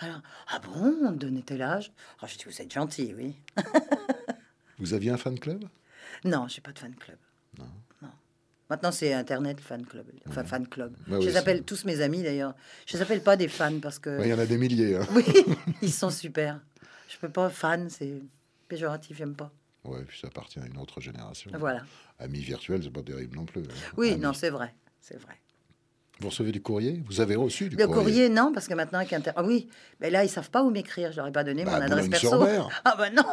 [0.00, 0.20] Alors,
[0.52, 1.90] ah bon, on me donnait tel âge?
[2.20, 3.34] Ah, Je dis, vous êtes gentil, oui.
[4.78, 5.64] Vous aviez un fan club?
[6.24, 7.16] Non, j'ai pas de fan club.
[7.58, 7.64] Non.
[8.68, 10.06] Maintenant, c'est Internet, fan club.
[10.28, 10.92] Enfin, fan club.
[11.06, 12.54] Bah je oui, les appelle tous mes amis, d'ailleurs.
[12.86, 14.20] Je les appelle pas des fans parce que...
[14.22, 14.96] Il y en a des milliers.
[14.96, 15.06] hein.
[15.12, 15.24] Oui,
[15.82, 16.60] ils sont super.
[17.08, 18.20] Je peux pas, fan, c'est
[18.68, 19.50] péjoratif, j'aime pas.
[19.84, 21.50] Ouais, puis ça appartient à une autre génération.
[21.58, 21.82] Voilà.
[22.18, 23.62] Amis virtuels, c'est pas terrible non plus.
[23.62, 23.92] hein.
[23.96, 24.20] Oui, Amis.
[24.22, 24.74] non, c'est vrai.
[25.00, 25.34] C'est vrai.
[26.20, 27.02] Vous recevez du courrier?
[27.06, 29.34] Vous avez reçu du Le courrier, courrier, non, parce que maintenant, avec Internet...
[29.36, 29.68] Ah oui,
[30.00, 31.10] mais là, ils savent pas où m'écrire.
[31.12, 32.46] Je leur ai pas donné Bah, mon adresse perso.
[32.84, 33.24] Ah bah non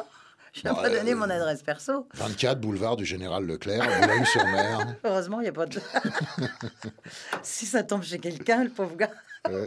[0.51, 2.07] Je n'ai Bah, pas donné euh, mon adresse perso.
[2.15, 4.95] 24 boulevard du Général Leclerc, Boulogne-sur-Mer.
[5.05, 5.79] Heureusement, il n'y a pas de...
[7.43, 9.11] si ça tombe chez quelqu'un, le pauvre gars...
[9.49, 9.65] Ouais.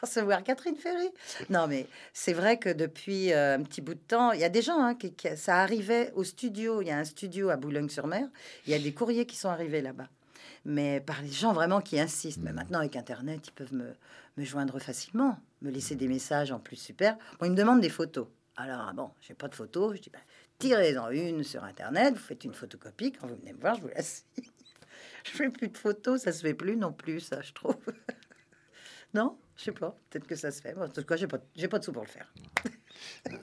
[0.00, 1.08] recevoir Catherine Ferry.
[1.50, 4.48] Non, mais c'est vrai que depuis euh, un petit bout de temps, il y a
[4.48, 6.80] des gens, hein, qui, qui- ça arrivait au studio.
[6.80, 8.28] Il y a un studio à Boulogne-sur-Mer.
[8.66, 10.08] Il y a des courriers qui sont arrivés là-bas.
[10.64, 12.40] Mais par les gens vraiment qui insistent.
[12.42, 13.92] Mais maintenant, avec Internet, ils peuvent me,
[14.36, 17.16] me joindre facilement, me laisser des messages en plus super.
[17.40, 18.28] Bon, ils me demandent des photos.
[18.56, 19.96] Alors, ah bon, j'ai pas de photos.
[19.96, 20.18] Je dis, bah,
[20.58, 23.12] tirez-en une sur Internet, vous faites une photocopie.
[23.12, 24.24] Quand vous venez me voir, je vous la signe.
[25.24, 27.76] Je fais plus de photos, ça se fait plus non plus, ça, je trouve.
[29.14, 29.96] non, je sais pas.
[30.10, 30.74] Peut-être que ça se fait.
[30.74, 32.32] Moi, en tout cas, j'ai pas, j'ai pas de sous pour le faire.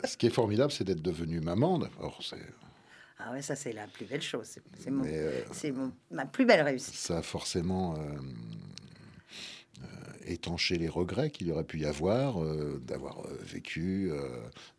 [0.05, 1.79] Ce qui est formidable, c'est d'être devenue maman.
[1.79, 2.37] D'abord, c'est-
[3.17, 4.45] Ah ouais, ça, c'est la plus belle chose.
[4.47, 6.93] C'est, c'est mon- euh, c'est mon- ma plus belle réussite.
[6.95, 7.99] ça a forcément euh,
[9.81, 9.85] euh,
[10.25, 14.27] étanché les regrets qu'il y aurait pu y avoir euh, d'avoir euh, vécu euh,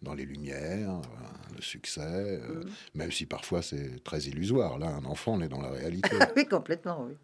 [0.03, 2.71] dans les lumières, euh, le succès, euh, Mhm.
[2.95, 4.79] même si parfois c'est très illusoire.
[4.79, 6.11] Là, un enfant, on est dans la réalité.
[6.37, 7.17] oui, complètement, oui.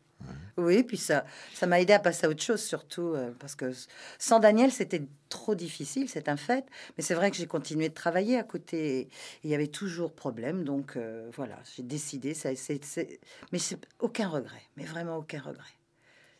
[0.59, 3.73] Oui, puis ça, ça m'a aidé à passer à autre chose, surtout euh, parce que
[4.19, 6.67] sans Daniel, c'était trop difficile, c'est un fait.
[6.97, 9.09] Mais c'est vrai que j'ai continué de travailler à côté.
[9.45, 12.35] Il y avait toujours problème, donc euh, voilà, j'ai décidé.
[12.35, 13.19] Ça, c'est, c'est-
[13.51, 15.75] mais c'est aucun regret, mais vraiment aucun regret.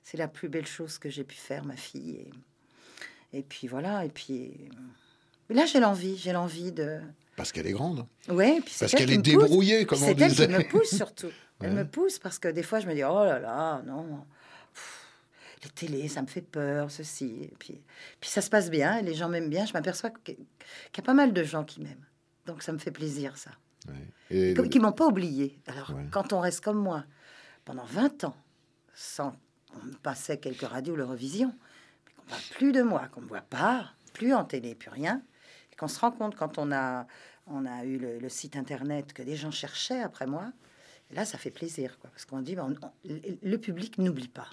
[0.03, 2.31] C'est la plus belle chose que j'ai pu faire, ma fille.
[3.33, 4.69] Et, et puis voilà, et puis
[5.51, 7.01] euh, là, j'ai l'envie, j'ai l'envie de.
[7.37, 8.07] Parce qu'elle est grande.
[8.29, 10.47] Ouais, puis c'est Parce elle qu'elle qui est débrouillée, comme on C'est elle disait.
[10.49, 11.29] qui me pousse surtout.
[11.61, 11.85] Elle Ouais.
[11.85, 14.27] me pousse parce que des fois, je me dis, oh là là, non,
[14.75, 15.07] pff,
[15.63, 17.39] les télés, ça me fait peur, ceci.
[17.45, 17.81] Et puis,
[18.21, 19.65] puis ça se passe bien, et les gens m'aiment bien.
[19.65, 22.05] Je m'aperçois qu'il y a pas mal de gens qui m'aiment.
[22.47, 23.51] Donc ça me fait plaisir, ça.
[23.89, 23.95] Ouais.
[24.31, 25.57] Et Comme- le- Qui m'ont pas oublié.
[25.69, 26.05] Alors, Ouais.
[26.11, 27.05] quand on reste comme moi
[27.65, 28.37] pendant 20 ans,
[28.95, 29.33] sans
[29.75, 31.55] on passait quelques radios l'Eurovision,
[32.07, 35.23] mais qu'on voit plus de moi, qu'on me voit pas, plus en télé, plus rien,
[35.83, 37.09] qu'on se rend compte quand on a,
[37.49, 40.53] on a eu le, le site internet que des gens cherchaient après moi,
[41.11, 44.29] et là, ça fait plaisir, quoi, parce qu'on dit, ben, on- on- le public n'oublie
[44.29, 44.47] pas.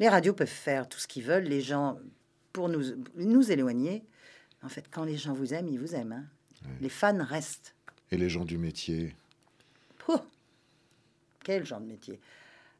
[0.00, 2.00] Les radios peuvent faire tout ce qu'ils veulent, les gens,
[2.52, 2.82] pour nous,
[3.14, 4.04] nous éloigner.
[4.64, 6.12] En fait, quand les gens vous aiment, ils vous aiment.
[6.64, 6.68] hein.
[6.80, 7.76] Les fans restent.
[8.10, 9.14] et les gens du métier?
[11.44, 12.18] Quel genre de métier?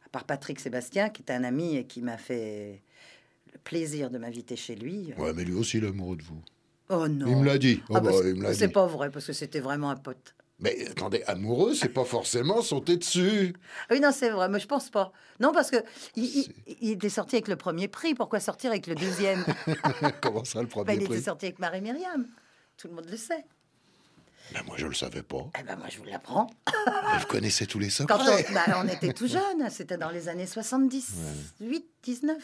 [0.04, 2.82] À part Patrick Sébastien, qui est un ami et qui m'a fait
[3.52, 5.12] le plaisir de m'inviter chez lui.
[5.16, 6.42] Ouais, mais lui aussi, il est amoureux de vous.
[6.90, 7.82] Oh non Il me l'a dit.
[7.88, 10.34] Oh, Ah bah, bah, il c'est pas vrai, parce que c'était vraiment un pote.
[10.60, 13.54] Mais attendez, amoureux, c'est pas forcément sauter dessus.
[13.88, 15.12] Ah Oui, non, c'est vrai, mais je pense pas.
[15.38, 15.76] Non, parce que
[16.16, 18.14] il, il- il était sorti avec le premier prix.
[18.14, 19.44] Pourquoi sortir avec le deuxième?
[20.20, 21.22] Comment ça, le Bah, premier Il était prix?
[21.22, 22.26] sorti avec Marie-Myriam.
[22.76, 23.44] Tout le monde le sait.
[24.52, 25.46] Ben, Moi, je le savais pas.
[25.60, 26.48] Eh ben, moi, je vous l'apprends.
[27.20, 28.46] Vous connaissez tous les Quand secrets.
[28.48, 32.36] on, bah, on était tout jeunes, c'était dans les années 78, 19.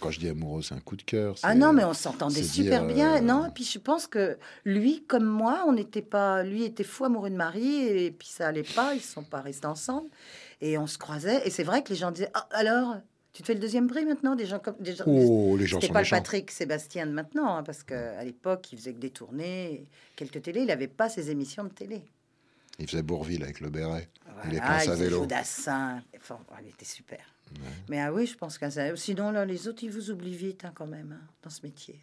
[0.00, 1.34] Quand je dis amoureux, c'est un coup de cœur.
[1.42, 3.16] Ah non, mais on s'entendait super dire, bien.
[3.16, 6.42] euh, Non, et puis je pense que lui, comme moi, on n'était pas.
[6.42, 8.94] Lui était fou amoureux de Marie, et puis ça allait pas.
[8.94, 10.08] Ils sont pas restés ensemble,
[10.60, 11.46] et on se croisait.
[11.46, 12.96] Et c'est vrai que les gens disaient Ah, alors,
[13.32, 15.04] tu te fais le deuxième prix maintenant Des gens comme des gens.
[15.06, 16.08] Oh, les gens sont pas le.
[16.10, 20.60] Patrick Sébastien de maintenant, hein, parce qu'à l'époque, il faisait que des tournées, quelques télés.
[20.60, 22.02] Il n'avait pas ses émissions de télé.
[22.78, 24.08] Il faisait Bourville avec le béret.
[24.46, 25.20] Il est à il faisait vélo.
[25.20, 26.02] Jodassin.
[26.16, 27.29] Enfin, il était super.
[27.88, 30.64] Mais ah oui, je pense que ça- sinon là, les autres, ils vous oublient vite
[30.64, 31.98] hein, quand même hein, dans ce métier.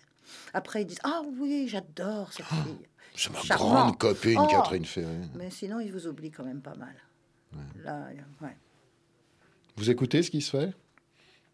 [0.53, 2.87] Après, ils disent ah oui, j'adore cette fille.
[3.15, 3.65] C'est ma Charmant.
[3.69, 4.47] grande copine, Oh.
[4.47, 5.21] Catherine Ferré.
[5.35, 6.95] Mais sinon, ils vous oublient quand même pas mal.
[7.83, 8.09] Là,
[8.41, 8.55] ouais.
[9.77, 10.73] Vous écoutez ce qui se fait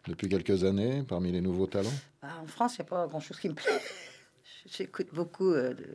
[0.07, 1.89] depuis quelques années parmi les nouveaux talents?
[2.21, 3.79] Ah, en France, il n'y a pas grand-chose qui me plaît.
[4.65, 5.85] J'écoute beaucoup euh, de...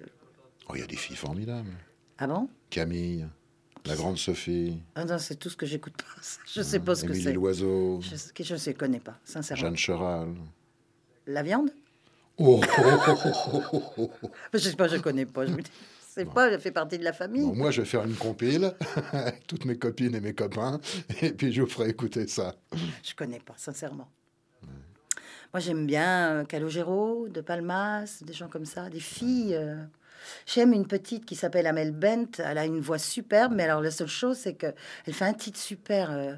[0.68, 1.72] Oh, il y a des filles formidables.
[2.18, 2.48] Ah bon?
[2.70, 3.26] Camille,
[3.86, 6.20] la grande Sophie, ah non, c'est tout ce que j'écoute pas.
[6.54, 7.32] Je sais pas ce que c'est.
[7.32, 9.60] Loiseau, Je sais, je sais, connais pas, sincèrement.
[9.62, 10.34] Jeanne Cheral.
[11.26, 11.70] La viande?
[12.38, 14.30] Oh, oh, oh, oh, oh, oh.
[14.54, 15.44] Je sais pas, je connais pas.
[15.44, 15.70] Je me dis,
[16.08, 17.46] c'est pas, elle fait partie de la famille.
[17.46, 18.72] Bon, moi, je vais faire une compile
[19.12, 20.80] avec toutes mes copines et mes copains,
[21.20, 22.54] et puis je vous ferai écouter ça.
[23.04, 24.08] Je connais pas, sincèrement.
[25.52, 29.54] Moi, j'aime bien euh, Calogero, De Palmas, des gens comme ça, des filles.
[29.54, 29.82] euh.
[30.46, 32.26] J'aime une petite qui s'appelle Amel Bent.
[32.38, 34.66] Elle a une voix superbe, mais alors la seule chose, c'est que
[35.06, 36.34] elle fait un titre super euh,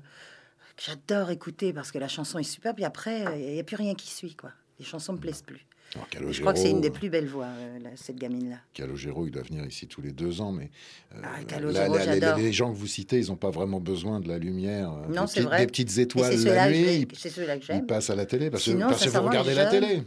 [0.77, 2.81] que j'adore écouter parce que la chanson est superbe.
[2.81, 4.51] Et après, euh, il n'y a plus rien qui suit, quoi.
[4.79, 5.67] Les chansons me plaisent plus.
[6.15, 8.59] Alors, Et je crois que c'est une des plus belles voix, euh, là, cette gamine-là.
[8.75, 10.71] Calogero, il doit venir ici tous les deux ans, mais
[11.13, 14.21] euh, Ah, la- Calogero, la- les- gens que vous citez, ils n'ont pas vraiment besoin
[14.21, 14.89] de la lumière.
[15.09, 15.59] Non, des c'est petites- vrai.
[15.59, 17.87] Des petites étoiles la nuit, ils, c'est ceux-là que ils j'aime.
[17.87, 20.03] passent à la télé parce, que- Sinon, parce que vous regardez la jeunes- télé.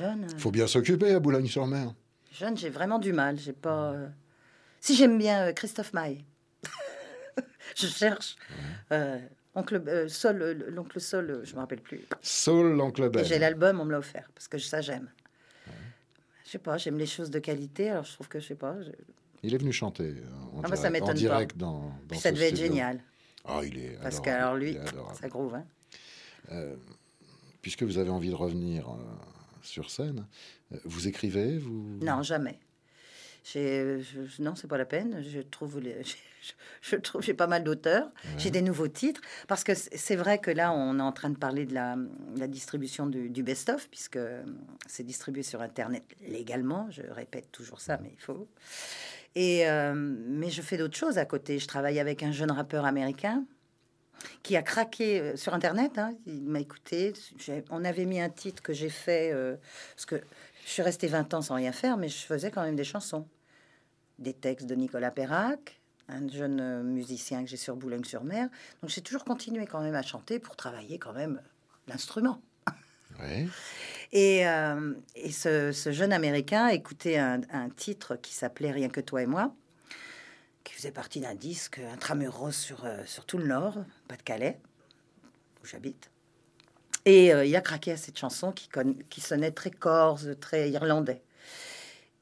[0.00, 1.92] Euh, faut bien s'occuper à Boulogne-sur-Mer.
[2.30, 3.38] Jeune, j'ai vraiment du mal.
[3.38, 3.92] J'ai pas.
[3.92, 4.08] euh,
[4.80, 6.24] Si j'aime bien euh, Christophe Maé,
[7.76, 8.36] je cherche.
[8.92, 9.18] Euh,
[9.54, 12.00] oncle euh, Sol, l'oncle Sol, je me rappelle plus.
[12.22, 13.24] Saul, l'oncle Ben.
[13.24, 15.08] j'ai l'album, on me l'a offert parce que ça j'aime.
[16.44, 17.90] Je sais pas, j'aime les choses de qualité.
[17.90, 18.80] Alors je trouve que je sais pas.
[18.82, 18.90] je-
[19.42, 20.14] Il est venu chanter
[20.54, 23.00] en Ah bah, ça direct, en direct dans, dans Puis ça devait être génial
[23.44, 24.76] Ah, il est parce qu'alors lui,
[25.20, 25.54] ça groove.
[25.54, 25.64] Hein.
[27.62, 28.88] Puisque vous avez envie de revenir
[29.62, 30.26] sur scène,
[30.72, 31.98] euh, vous écrivez vous...
[32.02, 32.58] Non, jamais.
[33.44, 35.22] Je- non, c'est pas la peine.
[35.22, 36.14] Je trouve, les- je,
[36.82, 38.10] je trouve, j'ai pas mal d'auteurs.
[38.38, 41.38] J'ai des nouveaux titres parce que c'est vrai que là, on est en train de
[41.38, 41.96] parler de la,
[42.36, 44.42] la distribution du, du best-of puisque euh,
[44.86, 46.86] c'est distribué sur Internet légalement.
[46.90, 48.46] Je répète toujours ça, mais il faut.
[49.34, 51.58] Et euh, mais je fais d'autres choses à côté.
[51.58, 53.44] Je travaille avec un jeune rappeur américain
[54.42, 55.98] qui a craqué euh, sur Internet.
[55.98, 56.14] hein.
[56.26, 57.12] Il m'a écouté.
[57.70, 59.56] On avait mis un titre que j'ai fait euh,
[59.94, 60.16] parce que
[60.64, 63.26] je suis restée 20 ans sans rien faire, mais je faisais quand même des chansons,
[64.18, 68.48] des textes de Nicolas Perrac, un jeune euh, musicien que j'ai sur Boulogne-sur-Mer.
[68.82, 71.40] Donc j'ai toujours continué quand même à chanter pour travailler quand même
[71.88, 72.40] l'instrument.
[73.18, 73.46] Ouais.
[74.12, 79.00] Et, euh, et ce, ce jeune Américain écoutait un, un titre qui s'appelait Rien que
[79.00, 79.54] toi et moi,
[80.64, 84.60] qui faisait partie d'un disque intramuros sur, euh, sur tout le Nord, Pas-de-Calais,
[85.62, 86.10] où j'habite.
[87.04, 88.68] Et euh, il a craqué à cette chanson qui,
[89.08, 91.22] qui sonnait très corse, très irlandais.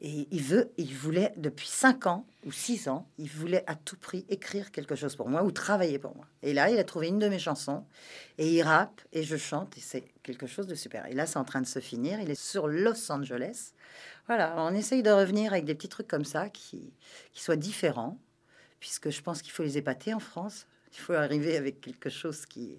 [0.00, 3.96] Et il veut, il voulait depuis cinq ans ou six ans, il voulait à tout
[3.96, 6.24] prix écrire quelque chose pour moi ou travailler pour moi.
[6.42, 7.84] Et là, il a trouvé une de mes chansons
[8.38, 11.06] et il rappe et je chante et c'est quelque chose de super.
[11.06, 12.20] Et là, c'est en train de se finir.
[12.20, 13.72] Il est sur Los Angeles.
[14.28, 16.92] Voilà, on essaye de revenir avec des petits trucs comme ça qui,
[17.32, 18.18] qui soient différents,
[18.80, 20.66] puisque je pense qu'il faut les épater en France.
[20.92, 22.78] Il faut arriver avec quelque chose qui,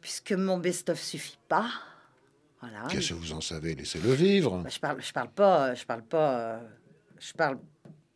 [0.00, 1.70] puisque mon best-of suffit pas.
[2.60, 2.86] Voilà.
[2.88, 3.74] Qu'est-ce que vous en savez?
[3.74, 4.58] Laissez-le vivre.
[4.58, 6.60] Bah, je parle, je parle pas, je parle pas, euh,
[7.18, 7.58] je parle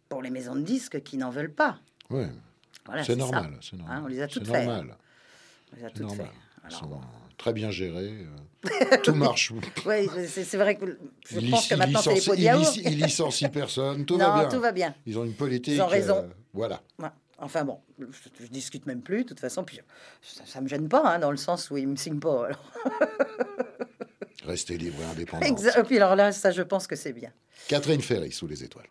[0.09, 1.79] pour les maisons de disques qui n'en veulent pas.
[2.09, 3.59] Voilà, c'est normal.
[3.61, 3.99] C'est normal.
[3.99, 4.67] Hein, on les a toutes faites.
[4.67, 4.97] normal.
[5.73, 6.29] On les a toutes normal.
[7.39, 8.13] Très bien gérés.
[8.67, 9.53] euh, Tout marche.
[9.87, 10.99] Ouais, c'est vrai que
[11.31, 12.77] je pense que maintenant c'est les pots de ils yaourt.
[12.77, 14.05] ils licencient personne.
[14.05, 14.49] Tout non, va bien.
[14.49, 14.95] tout va bien.
[15.07, 15.75] Ils ont une politique.
[15.75, 16.17] Ils ont raison.
[16.19, 16.83] euh, voilà.
[16.99, 17.09] Ouais.
[17.41, 18.05] Enfin bon, je,
[18.43, 19.79] je discute même plus, de toute façon, puis
[20.21, 22.47] ça, ça me gêne pas, hein, dans le sens où ils me signent pas.
[22.47, 22.73] alors.
[24.45, 25.47] Restez libre et indépendant.
[25.47, 27.31] Exa- Puis alors là, ça, je pense que c'est bien.
[27.69, 28.87] Catherine Ferry, sous les étoiles.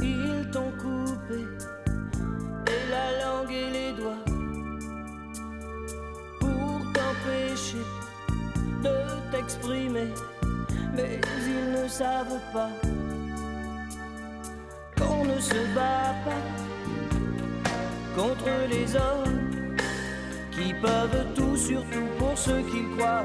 [0.00, 1.46] Ils t'ont coupé
[2.66, 4.24] et la langue et les doigts
[6.38, 7.84] pour t'empêcher
[8.82, 10.12] de t'exprimer.
[10.94, 12.70] Mais ils ne savent pas
[14.98, 16.44] qu'on ne se bat pas
[18.16, 19.76] contre les hommes
[20.50, 23.24] qui peuvent tout, surtout pour ceux qui croient.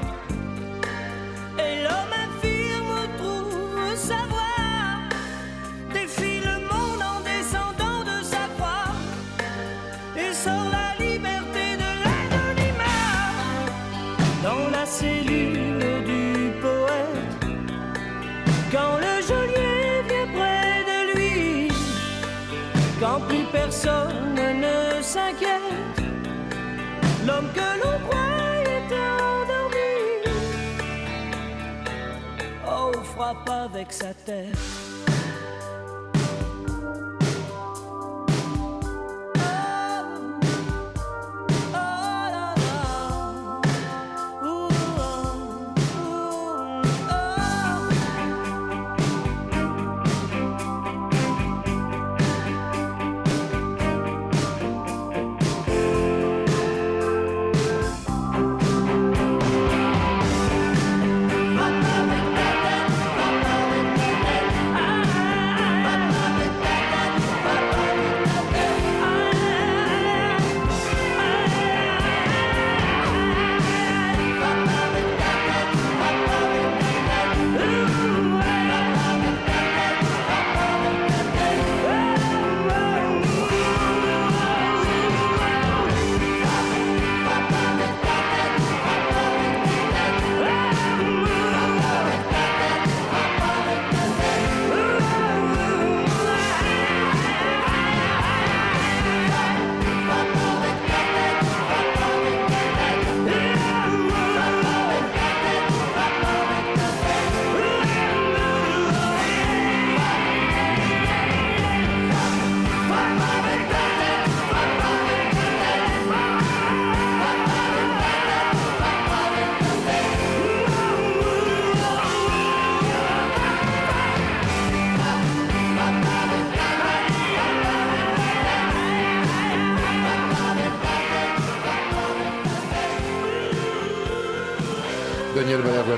[1.58, 2.05] Et l'homme
[25.06, 26.00] s'inquiète
[27.26, 28.90] l'homme que l'on croyait
[29.20, 29.92] endormi
[32.68, 34.85] Oh, frappe avec sa tête.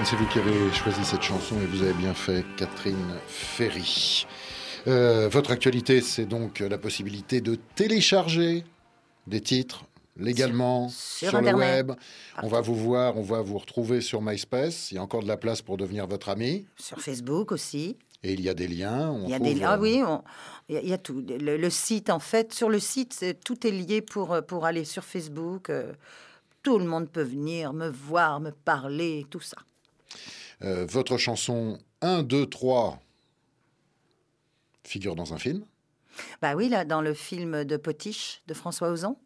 [0.09, 4.27] C'est vous qui avez choisi cette chanson et vous avez bien fait, Catherine Ferry.
[4.87, 8.65] Euh, votre actualité, c'est donc la possibilité de télécharger
[9.27, 9.85] des titres
[10.17, 11.93] légalement Sur- sur, sur le web.
[12.43, 14.91] On va vous voir, on va vous retrouver sur MySpace.
[14.91, 16.67] Il y a encore de la place pour devenir votre ami.
[16.77, 17.97] Sur Facebook aussi.
[18.23, 19.11] Et il y a des liens.
[19.11, 20.23] on Il y a des ah euh, oui, on-
[20.69, 21.23] il y, a- tout.
[21.29, 24.85] Le, le site en fait, sur le site, tout est lié pour euh, pour aller
[24.85, 25.71] sur Facebook.
[26.63, 29.57] tout le monde peut venir me voir, me parler, tout ça.
[30.63, 33.01] Euh, votre chanson 1, 2, 3
[34.85, 35.65] figure dans un film.
[36.43, 39.17] Bah oui, là, dans le film de Potiche de François Ozon.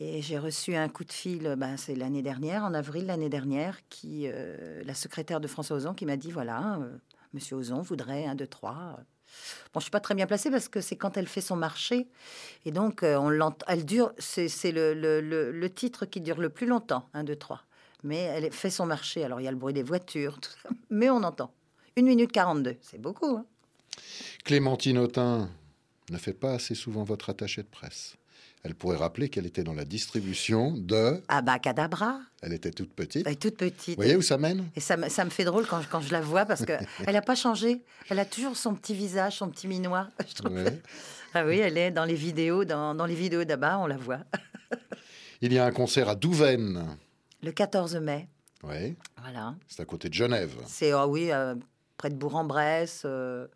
[0.00, 3.80] Et j'ai reçu un coup de fil, ben, c'est l'année dernière, en avril l'année dernière,
[3.88, 6.96] qui, euh, la secrétaire de François Ozon qui m'a dit voilà, euh,
[7.34, 9.00] Monsieur Ozon voudrait un, deux, trois.
[9.74, 12.08] Bon, je suis pas très bien placée parce que c'est quand elle fait son marché.
[12.64, 16.66] Et donc, euh, on elle dure, c'est le, le- le- titre qui dure le plus
[16.66, 17.62] longtemps, un, deux, trois.
[18.04, 19.24] Mais elle fait son marché.
[19.24, 21.52] Alors, il y a le bruit des voitures, tout ça, mais on entend.
[21.96, 23.36] Une minute 42, c'est beaucoup.
[23.36, 23.44] hein.
[24.44, 25.50] Clémentine Autain
[26.10, 28.14] ne fait pas assez souvent votre attaché de presse.
[28.64, 31.22] Elle pourrait rappeler qu'elle était dans la distribution de.
[31.28, 33.24] Abacadabra, Elle était toute petite.
[33.26, 33.90] elle est toute petite.
[33.96, 34.68] Vous voyez où ça mène?
[34.76, 36.84] Et ça, me- ça me fait drôle quand je, quand je la vois parce qu'elle
[37.12, 37.82] n'a pas changé.
[38.10, 40.08] Elle a toujours son petit visage, son petit minois.
[40.28, 40.52] Je trouve.
[40.52, 40.80] Ouais.
[41.34, 44.20] Ah oui, elle est dans les vidéos, dans, dans les vidéos d'Abba, on la voit.
[45.40, 46.96] Il y a un concert à Douvaine.
[47.42, 48.28] Le 14 mai,
[48.64, 49.54] Oui, voilà.
[49.68, 50.54] c'est à côté de Genève.
[50.66, 51.54] C'est, ah oui, euh,
[51.96, 53.02] près de Bourg-en-Bresse.
[53.04, 53.46] euh,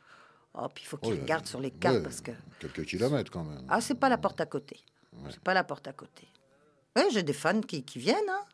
[0.54, 2.30] Oh, puis il faut qu'ils Oh là, regardent sur les cartes ouais, parce que.
[2.60, 3.64] Quelques kilomètres quand même.
[3.70, 4.78] Ah, c'est pas la porte à côté.
[5.14, 5.30] Ouais.
[5.30, 6.28] C'est pas la porte à côté.
[6.94, 8.28] Oui, j'ai des fans qui, qui viennent.
[8.28, 8.44] hein.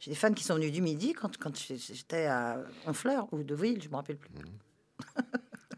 [0.00, 3.54] J'ai des fans qui sont venus du midi quand, quand j'étais à Honfleur ou de
[3.54, 4.30] Ville, je me rappelle plus.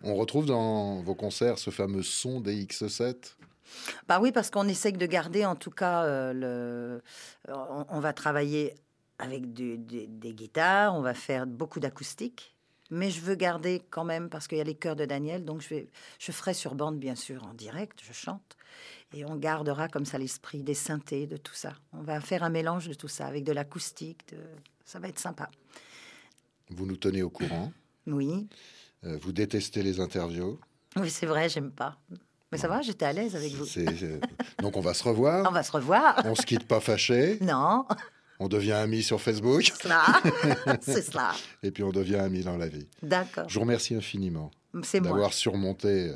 [0.05, 3.35] On retrouve dans vos concerts ce fameux son des X7.
[4.09, 7.03] Bah oui, parce qu'on essaye de garder en tout cas euh, le.
[7.53, 8.75] On, on va travailler
[9.19, 12.55] avec du- du- des guitares, on va faire beaucoup d'acoustique,
[12.91, 15.61] mais je veux garder quand même parce qu'il y a les chœurs de Daniel, donc
[15.63, 15.89] je vais,
[16.19, 18.57] je ferai sur bande bien sûr en direct, je chante,
[19.13, 21.75] et on gardera comme ça l'esprit des synthés, de tout ça.
[21.93, 24.39] On va faire un mélange de tout ça avec de l'acoustique, de...
[24.85, 25.49] ça va être sympa.
[26.71, 27.73] Vous nous tenez au courant.
[28.07, 28.49] Oui,
[29.05, 30.59] Euh, vous détestez les interviews.
[30.97, 31.97] oui c'est vrai, j'aime pas.
[32.55, 33.67] Mais ça va, j'étais à l'aise avec vous.
[33.67, 34.21] C'est- c'est-
[34.63, 35.45] Donc on va se revoir.
[35.49, 36.23] On va se revoir.
[36.25, 37.39] On se quitte pas fâché.
[37.41, 37.85] Non,
[38.39, 39.73] On devient amis sur Facebook.
[39.83, 40.05] cela,
[40.81, 41.33] c'est cela.
[41.65, 42.87] Et puis on devient amis dans la vie.
[43.03, 44.51] D'accord, Je vous remercie infiniment
[44.85, 45.11] c'est moi.
[45.11, 46.15] d'avoir surmonté euh,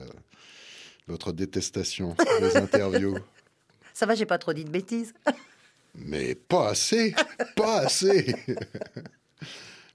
[1.08, 3.18] votre détestation des interviews.
[3.94, 5.12] Ça va, j'ai pas trop dit de bêtises.
[5.96, 7.14] Mais pas assez,
[7.56, 8.34] pas assez.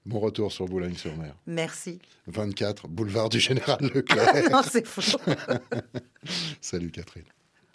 [0.06, 1.34] Bon retour sur Boulogne-sur-Mer.
[1.46, 1.98] Merci.
[2.26, 4.50] 24, boulevard du Général Leclerc.
[4.52, 5.18] non, c'est faux.
[6.60, 7.24] Salut Catherine.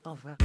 [0.06, 0.38] Au revoir.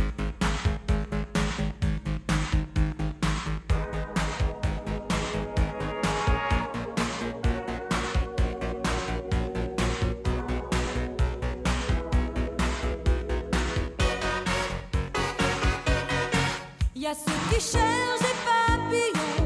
[16.94, 19.43] Il y a ceux qui cherchent des papillons,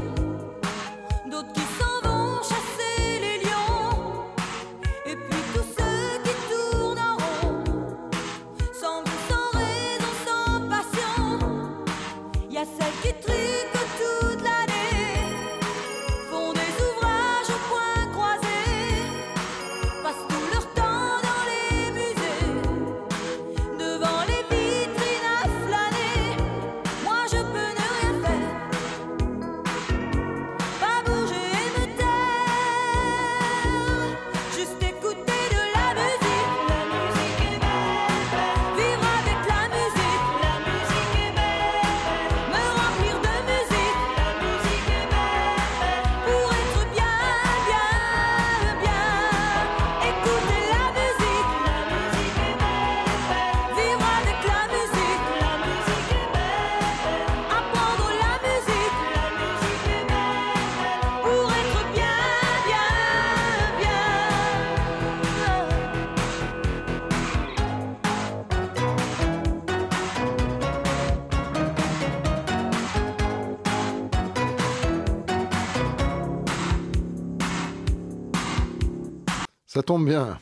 [79.97, 80.39] bien.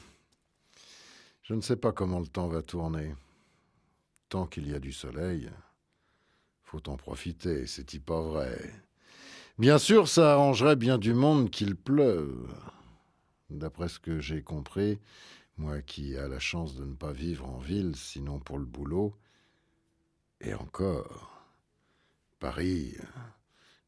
[1.43, 3.16] Je ne sais pas comment le temps va tourner.
[4.28, 5.50] Tant qu'il y a du soleil,
[6.64, 8.74] faut en profiter, c'est-y pas vrai.
[9.58, 12.54] Bien sûr, ça arrangerait bien du monde qu'il pleuve.
[13.50, 15.00] D'après ce que j'ai compris,
[15.56, 19.16] moi qui a la chance de ne pas vivre en ville, sinon pour le boulot,
[20.41, 21.45] et encore,
[22.39, 22.98] Paris,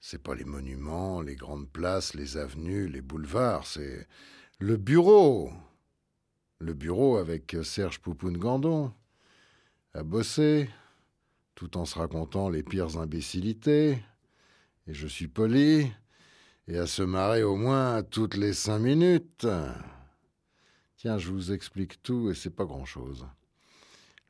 [0.02, 4.08] C'est pas les monuments, les grandes places, les avenues, les boulevards, c'est
[4.60, 5.52] le bureau.
[6.60, 8.92] Le bureau avec Serge Poupoune-Gandon,
[9.94, 10.70] à bosser,
[11.56, 14.04] tout en se racontant les pires imbécilités,
[14.86, 15.90] et je suis poli,
[16.68, 19.48] et à se marrer au moins toutes les cinq minutes.
[20.98, 23.26] Tiens, je vous explique tout, et c'est pas grand-chose.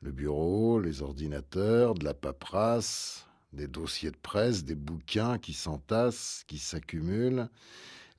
[0.00, 6.44] Le bureau, les ordinateurs, de la paperasse, des dossiers de presse, des bouquins qui s'entassent,
[6.46, 7.48] qui s'accumulent,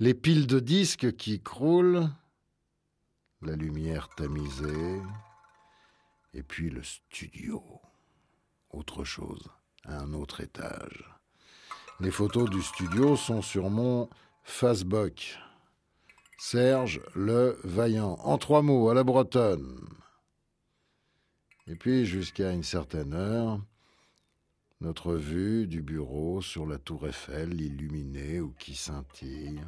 [0.01, 2.09] les piles de disques qui croulent,
[3.43, 4.99] la lumière tamisée,
[6.33, 7.61] et puis le studio.
[8.71, 9.47] Autre chose,
[9.83, 11.07] à un autre étage.
[11.99, 14.09] Les photos du studio sont sur mon
[14.43, 15.37] Facebook.
[16.39, 18.17] Serge Le Vaillant.
[18.23, 19.87] En trois mots, à la bretonne.
[21.67, 23.61] Et puis, jusqu'à une certaine heure,
[24.79, 29.61] notre vue du bureau sur la tour Eiffel illuminée ou qui scintille.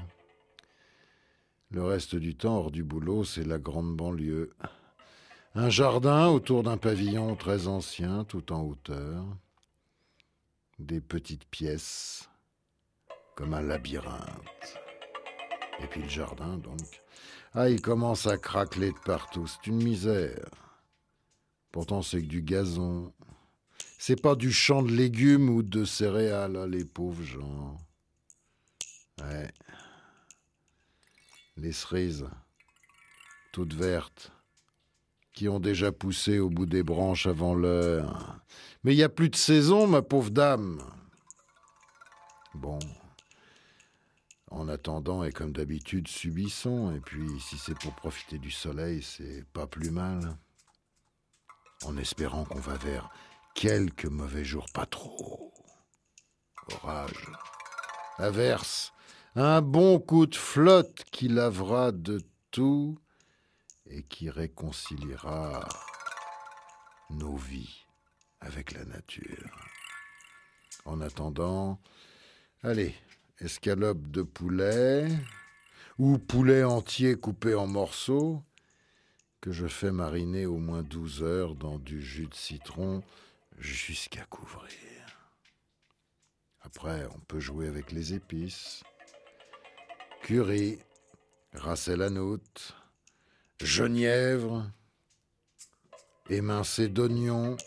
[1.73, 4.51] Le reste du temps, hors du boulot, c'est la grande banlieue.
[5.55, 9.25] Un jardin autour d'un pavillon très ancien, tout en hauteur.
[10.77, 12.29] Des petites pièces,
[13.35, 14.77] comme un labyrinthe.
[15.81, 17.01] Et puis le jardin, donc.
[17.55, 19.47] Ah, il commence à craqueler de partout.
[19.47, 20.49] C'est une misère.
[21.71, 23.11] Pourtant, c'est que du gazon.
[23.97, 27.77] C'est pas du champ de légumes ou de céréales, hein, les pauvres gens.
[29.19, 29.51] Ouais.
[31.55, 32.27] Les cerises,
[33.51, 34.31] toutes vertes,
[35.33, 38.39] qui ont déjà poussé au bout des branches avant l'heure.
[38.83, 40.81] Mais il n'y a plus de saison, ma pauvre dame.
[42.53, 42.79] Bon.
[44.51, 46.95] En attendant, et comme d'habitude, subissons.
[46.95, 50.37] Et puis, si c'est pour profiter du soleil, c'est pas plus mal.
[51.85, 53.09] En espérant qu'on va vers
[53.55, 55.51] quelques mauvais jours, pas trop.
[56.71, 57.31] Orage,
[58.17, 58.92] averse,
[59.35, 62.21] un bon coup de flotte qui lavera de
[62.51, 62.99] tout
[63.87, 65.67] et qui réconciliera
[67.09, 67.83] nos vies
[68.41, 69.67] avec la nature.
[70.85, 71.79] En attendant,
[72.61, 72.93] allez,
[73.39, 75.07] escalope de poulet
[75.97, 78.43] ou poulet entier coupé en morceaux
[79.41, 83.03] que je fais mariner au moins 12 heures dans du jus de citron
[83.57, 84.69] jusqu'à couvrir.
[86.61, 88.83] Après, on peut jouer avec les épices.
[90.23, 90.79] Curry,
[91.51, 92.77] ras la note,
[93.61, 94.71] genièvre,
[96.29, 97.57] émincé d'oignons,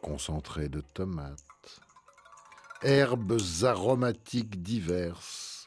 [0.00, 1.80] concentré de tomates,
[2.82, 5.66] herbes aromatiques diverses.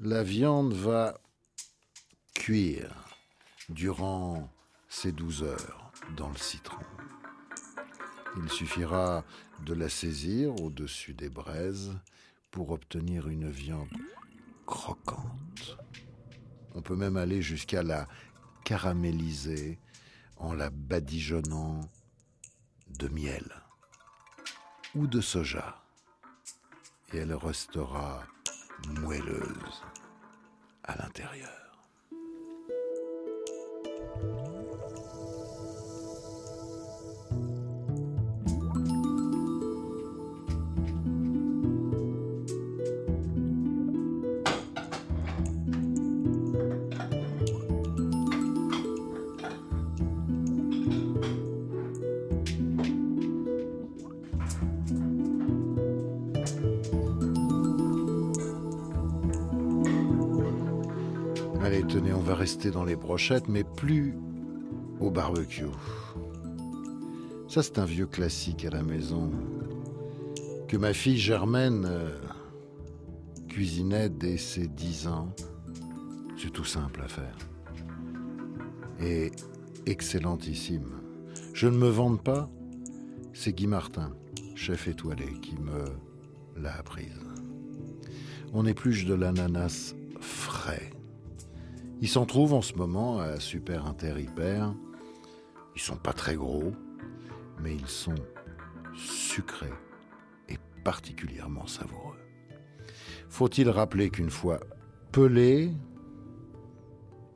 [0.00, 1.18] La viande va
[2.34, 2.94] cuire
[3.70, 4.52] durant
[4.90, 6.84] ces douze heures dans le citron.
[8.36, 9.24] Il suffira
[9.64, 11.98] de la saisir au-dessus des braises
[12.50, 13.88] pour obtenir une viande
[14.66, 15.78] croquante.
[16.74, 18.08] On peut même aller jusqu'à la
[18.64, 19.78] caraméliser
[20.36, 21.80] en la badigeonnant
[22.88, 23.44] de miel
[24.94, 25.82] ou de soja.
[27.12, 28.24] Et elle restera
[29.00, 29.82] moelleuse
[30.84, 31.69] à l'intérieur.
[62.40, 64.14] Rester dans les brochettes, mais plus
[64.98, 65.66] au barbecue.
[67.48, 69.30] Ça, c'est un vieux classique à la maison
[70.66, 72.16] que ma fille Germaine euh,
[73.46, 75.34] cuisinait dès ses 10 ans.
[76.38, 77.36] C'est tout simple à faire.
[79.02, 79.32] Et
[79.84, 80.92] excellentissime.
[81.52, 82.48] Je ne me vante pas,
[83.34, 84.12] c'est Guy Martin,
[84.54, 85.84] chef étoilé, qui me
[86.56, 87.20] l'a apprise.
[88.54, 90.90] On épluche de l'ananas frais.
[92.02, 94.74] Il s'en trouve en ce moment à Super Inter Hyper.
[95.76, 96.72] Ils sont pas très gros,
[97.60, 98.14] mais ils sont
[98.96, 99.72] sucrés
[100.48, 102.16] et particulièrement savoureux.
[103.28, 104.60] Faut-il rappeler qu'une fois
[105.12, 105.72] pelé,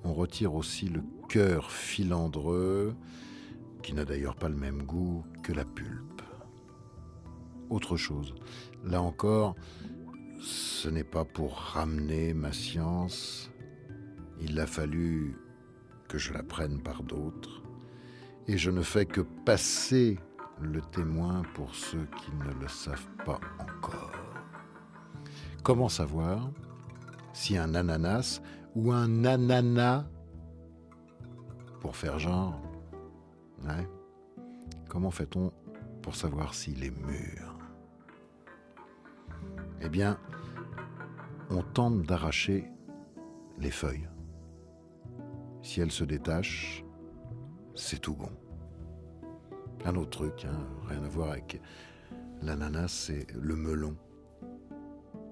[0.03, 2.95] on retire aussi le cœur filandreux,
[3.83, 6.23] qui n'a d'ailleurs pas le même goût que la pulpe.
[7.69, 8.35] Autre chose,
[8.83, 9.57] là encore,
[10.41, 13.51] ce n'est pas pour ramener ma science,
[14.41, 15.37] il a fallu
[16.09, 17.63] que je la prenne par d'autres,
[18.47, 20.19] et je ne fais que passer
[20.61, 24.13] le témoin pour ceux qui ne le savent pas encore.
[25.63, 26.51] Comment savoir
[27.33, 28.41] si un ananas
[28.75, 30.05] ou un ananas,
[31.81, 32.61] pour faire genre,
[33.65, 33.89] ouais,
[34.89, 35.53] comment fait-on
[36.03, 37.59] pour savoir s'il est mûr?
[39.81, 40.19] Eh bien,
[41.51, 42.71] on tente d'arracher
[43.59, 44.09] les feuilles.
[45.65, 46.85] Si elles se détachent,
[47.75, 48.31] c'est tout bon.
[49.87, 51.59] Un autre truc, hein, rien à voir avec
[52.43, 53.97] l'ananas, c'est le melon.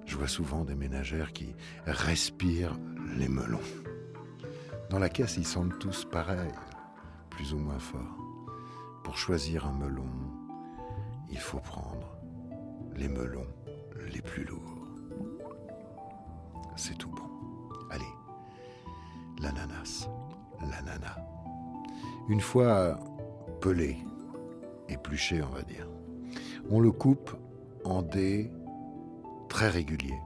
[0.07, 1.55] Je vois souvent des ménagères qui
[1.85, 2.79] respirent
[3.19, 3.61] les melons.
[4.89, 6.55] Dans la caisse, ils sentent tous pareils,
[7.29, 8.19] plus ou moins forts.
[9.05, 10.09] Pour choisir un melon,
[11.31, 12.17] il faut prendre
[12.97, 13.53] les melons
[14.11, 14.89] les plus lourds.
[16.77, 17.29] C'est tout bon.
[17.91, 18.05] Allez,
[19.43, 20.09] l'ananas,
[20.63, 21.19] l'ananas.
[22.29, 22.99] Une fois
[23.61, 23.99] pelé,
[24.89, 25.87] épluché, on va dire,
[26.71, 27.37] on le coupe
[27.85, 28.51] en dés
[29.49, 30.21] très réguliers.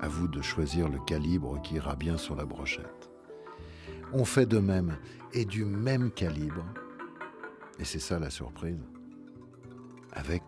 [0.00, 3.10] À vous de choisir le calibre qui ira bien sur la brochette.
[4.12, 4.96] On fait de même
[5.32, 6.64] et du même calibre,
[7.78, 8.80] et c'est ça la surprise,
[10.12, 10.42] avec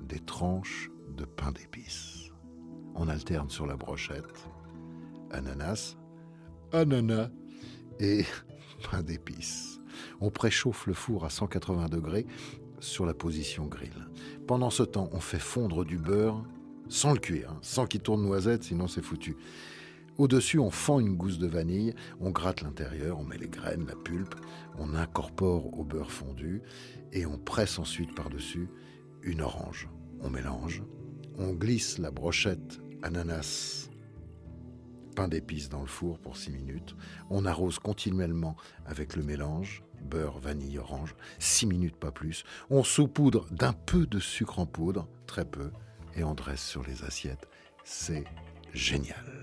[0.00, 2.30] des tranches de pain d'épices.
[2.94, 4.48] On alterne sur la brochette
[5.32, 5.96] ananas,
[6.72, 7.30] ananas
[8.00, 8.24] et
[8.90, 9.80] pain d'épices.
[10.20, 12.26] On préchauffe le four à 180 degrés
[12.80, 14.08] sur la position grill.
[14.46, 16.42] Pendant ce temps, on fait fondre du beurre
[16.88, 19.36] sans le cuire, hein, sans qu'il tourne noisette, sinon c'est foutu.
[20.18, 23.96] Au-dessus, on fend une gousse de vanille, on gratte l'intérieur, on met les graines, la
[23.96, 24.34] pulpe,
[24.78, 26.62] on incorpore au beurre fondu
[27.12, 28.68] et on presse ensuite par-dessus
[29.22, 29.88] une orange.
[30.20, 30.82] On mélange,
[31.38, 33.81] on glisse la brochette ananas,
[35.14, 36.96] pain d'épices dans le four pour 6 minutes,
[37.30, 38.56] on arrose continuellement
[38.86, 44.18] avec le mélange, beurre, vanille, orange, 6 minutes pas plus, on saupoudre d'un peu de
[44.18, 45.70] sucre en poudre, très peu,
[46.16, 47.48] et on dresse sur les assiettes.
[47.84, 48.24] C'est
[48.72, 49.41] génial.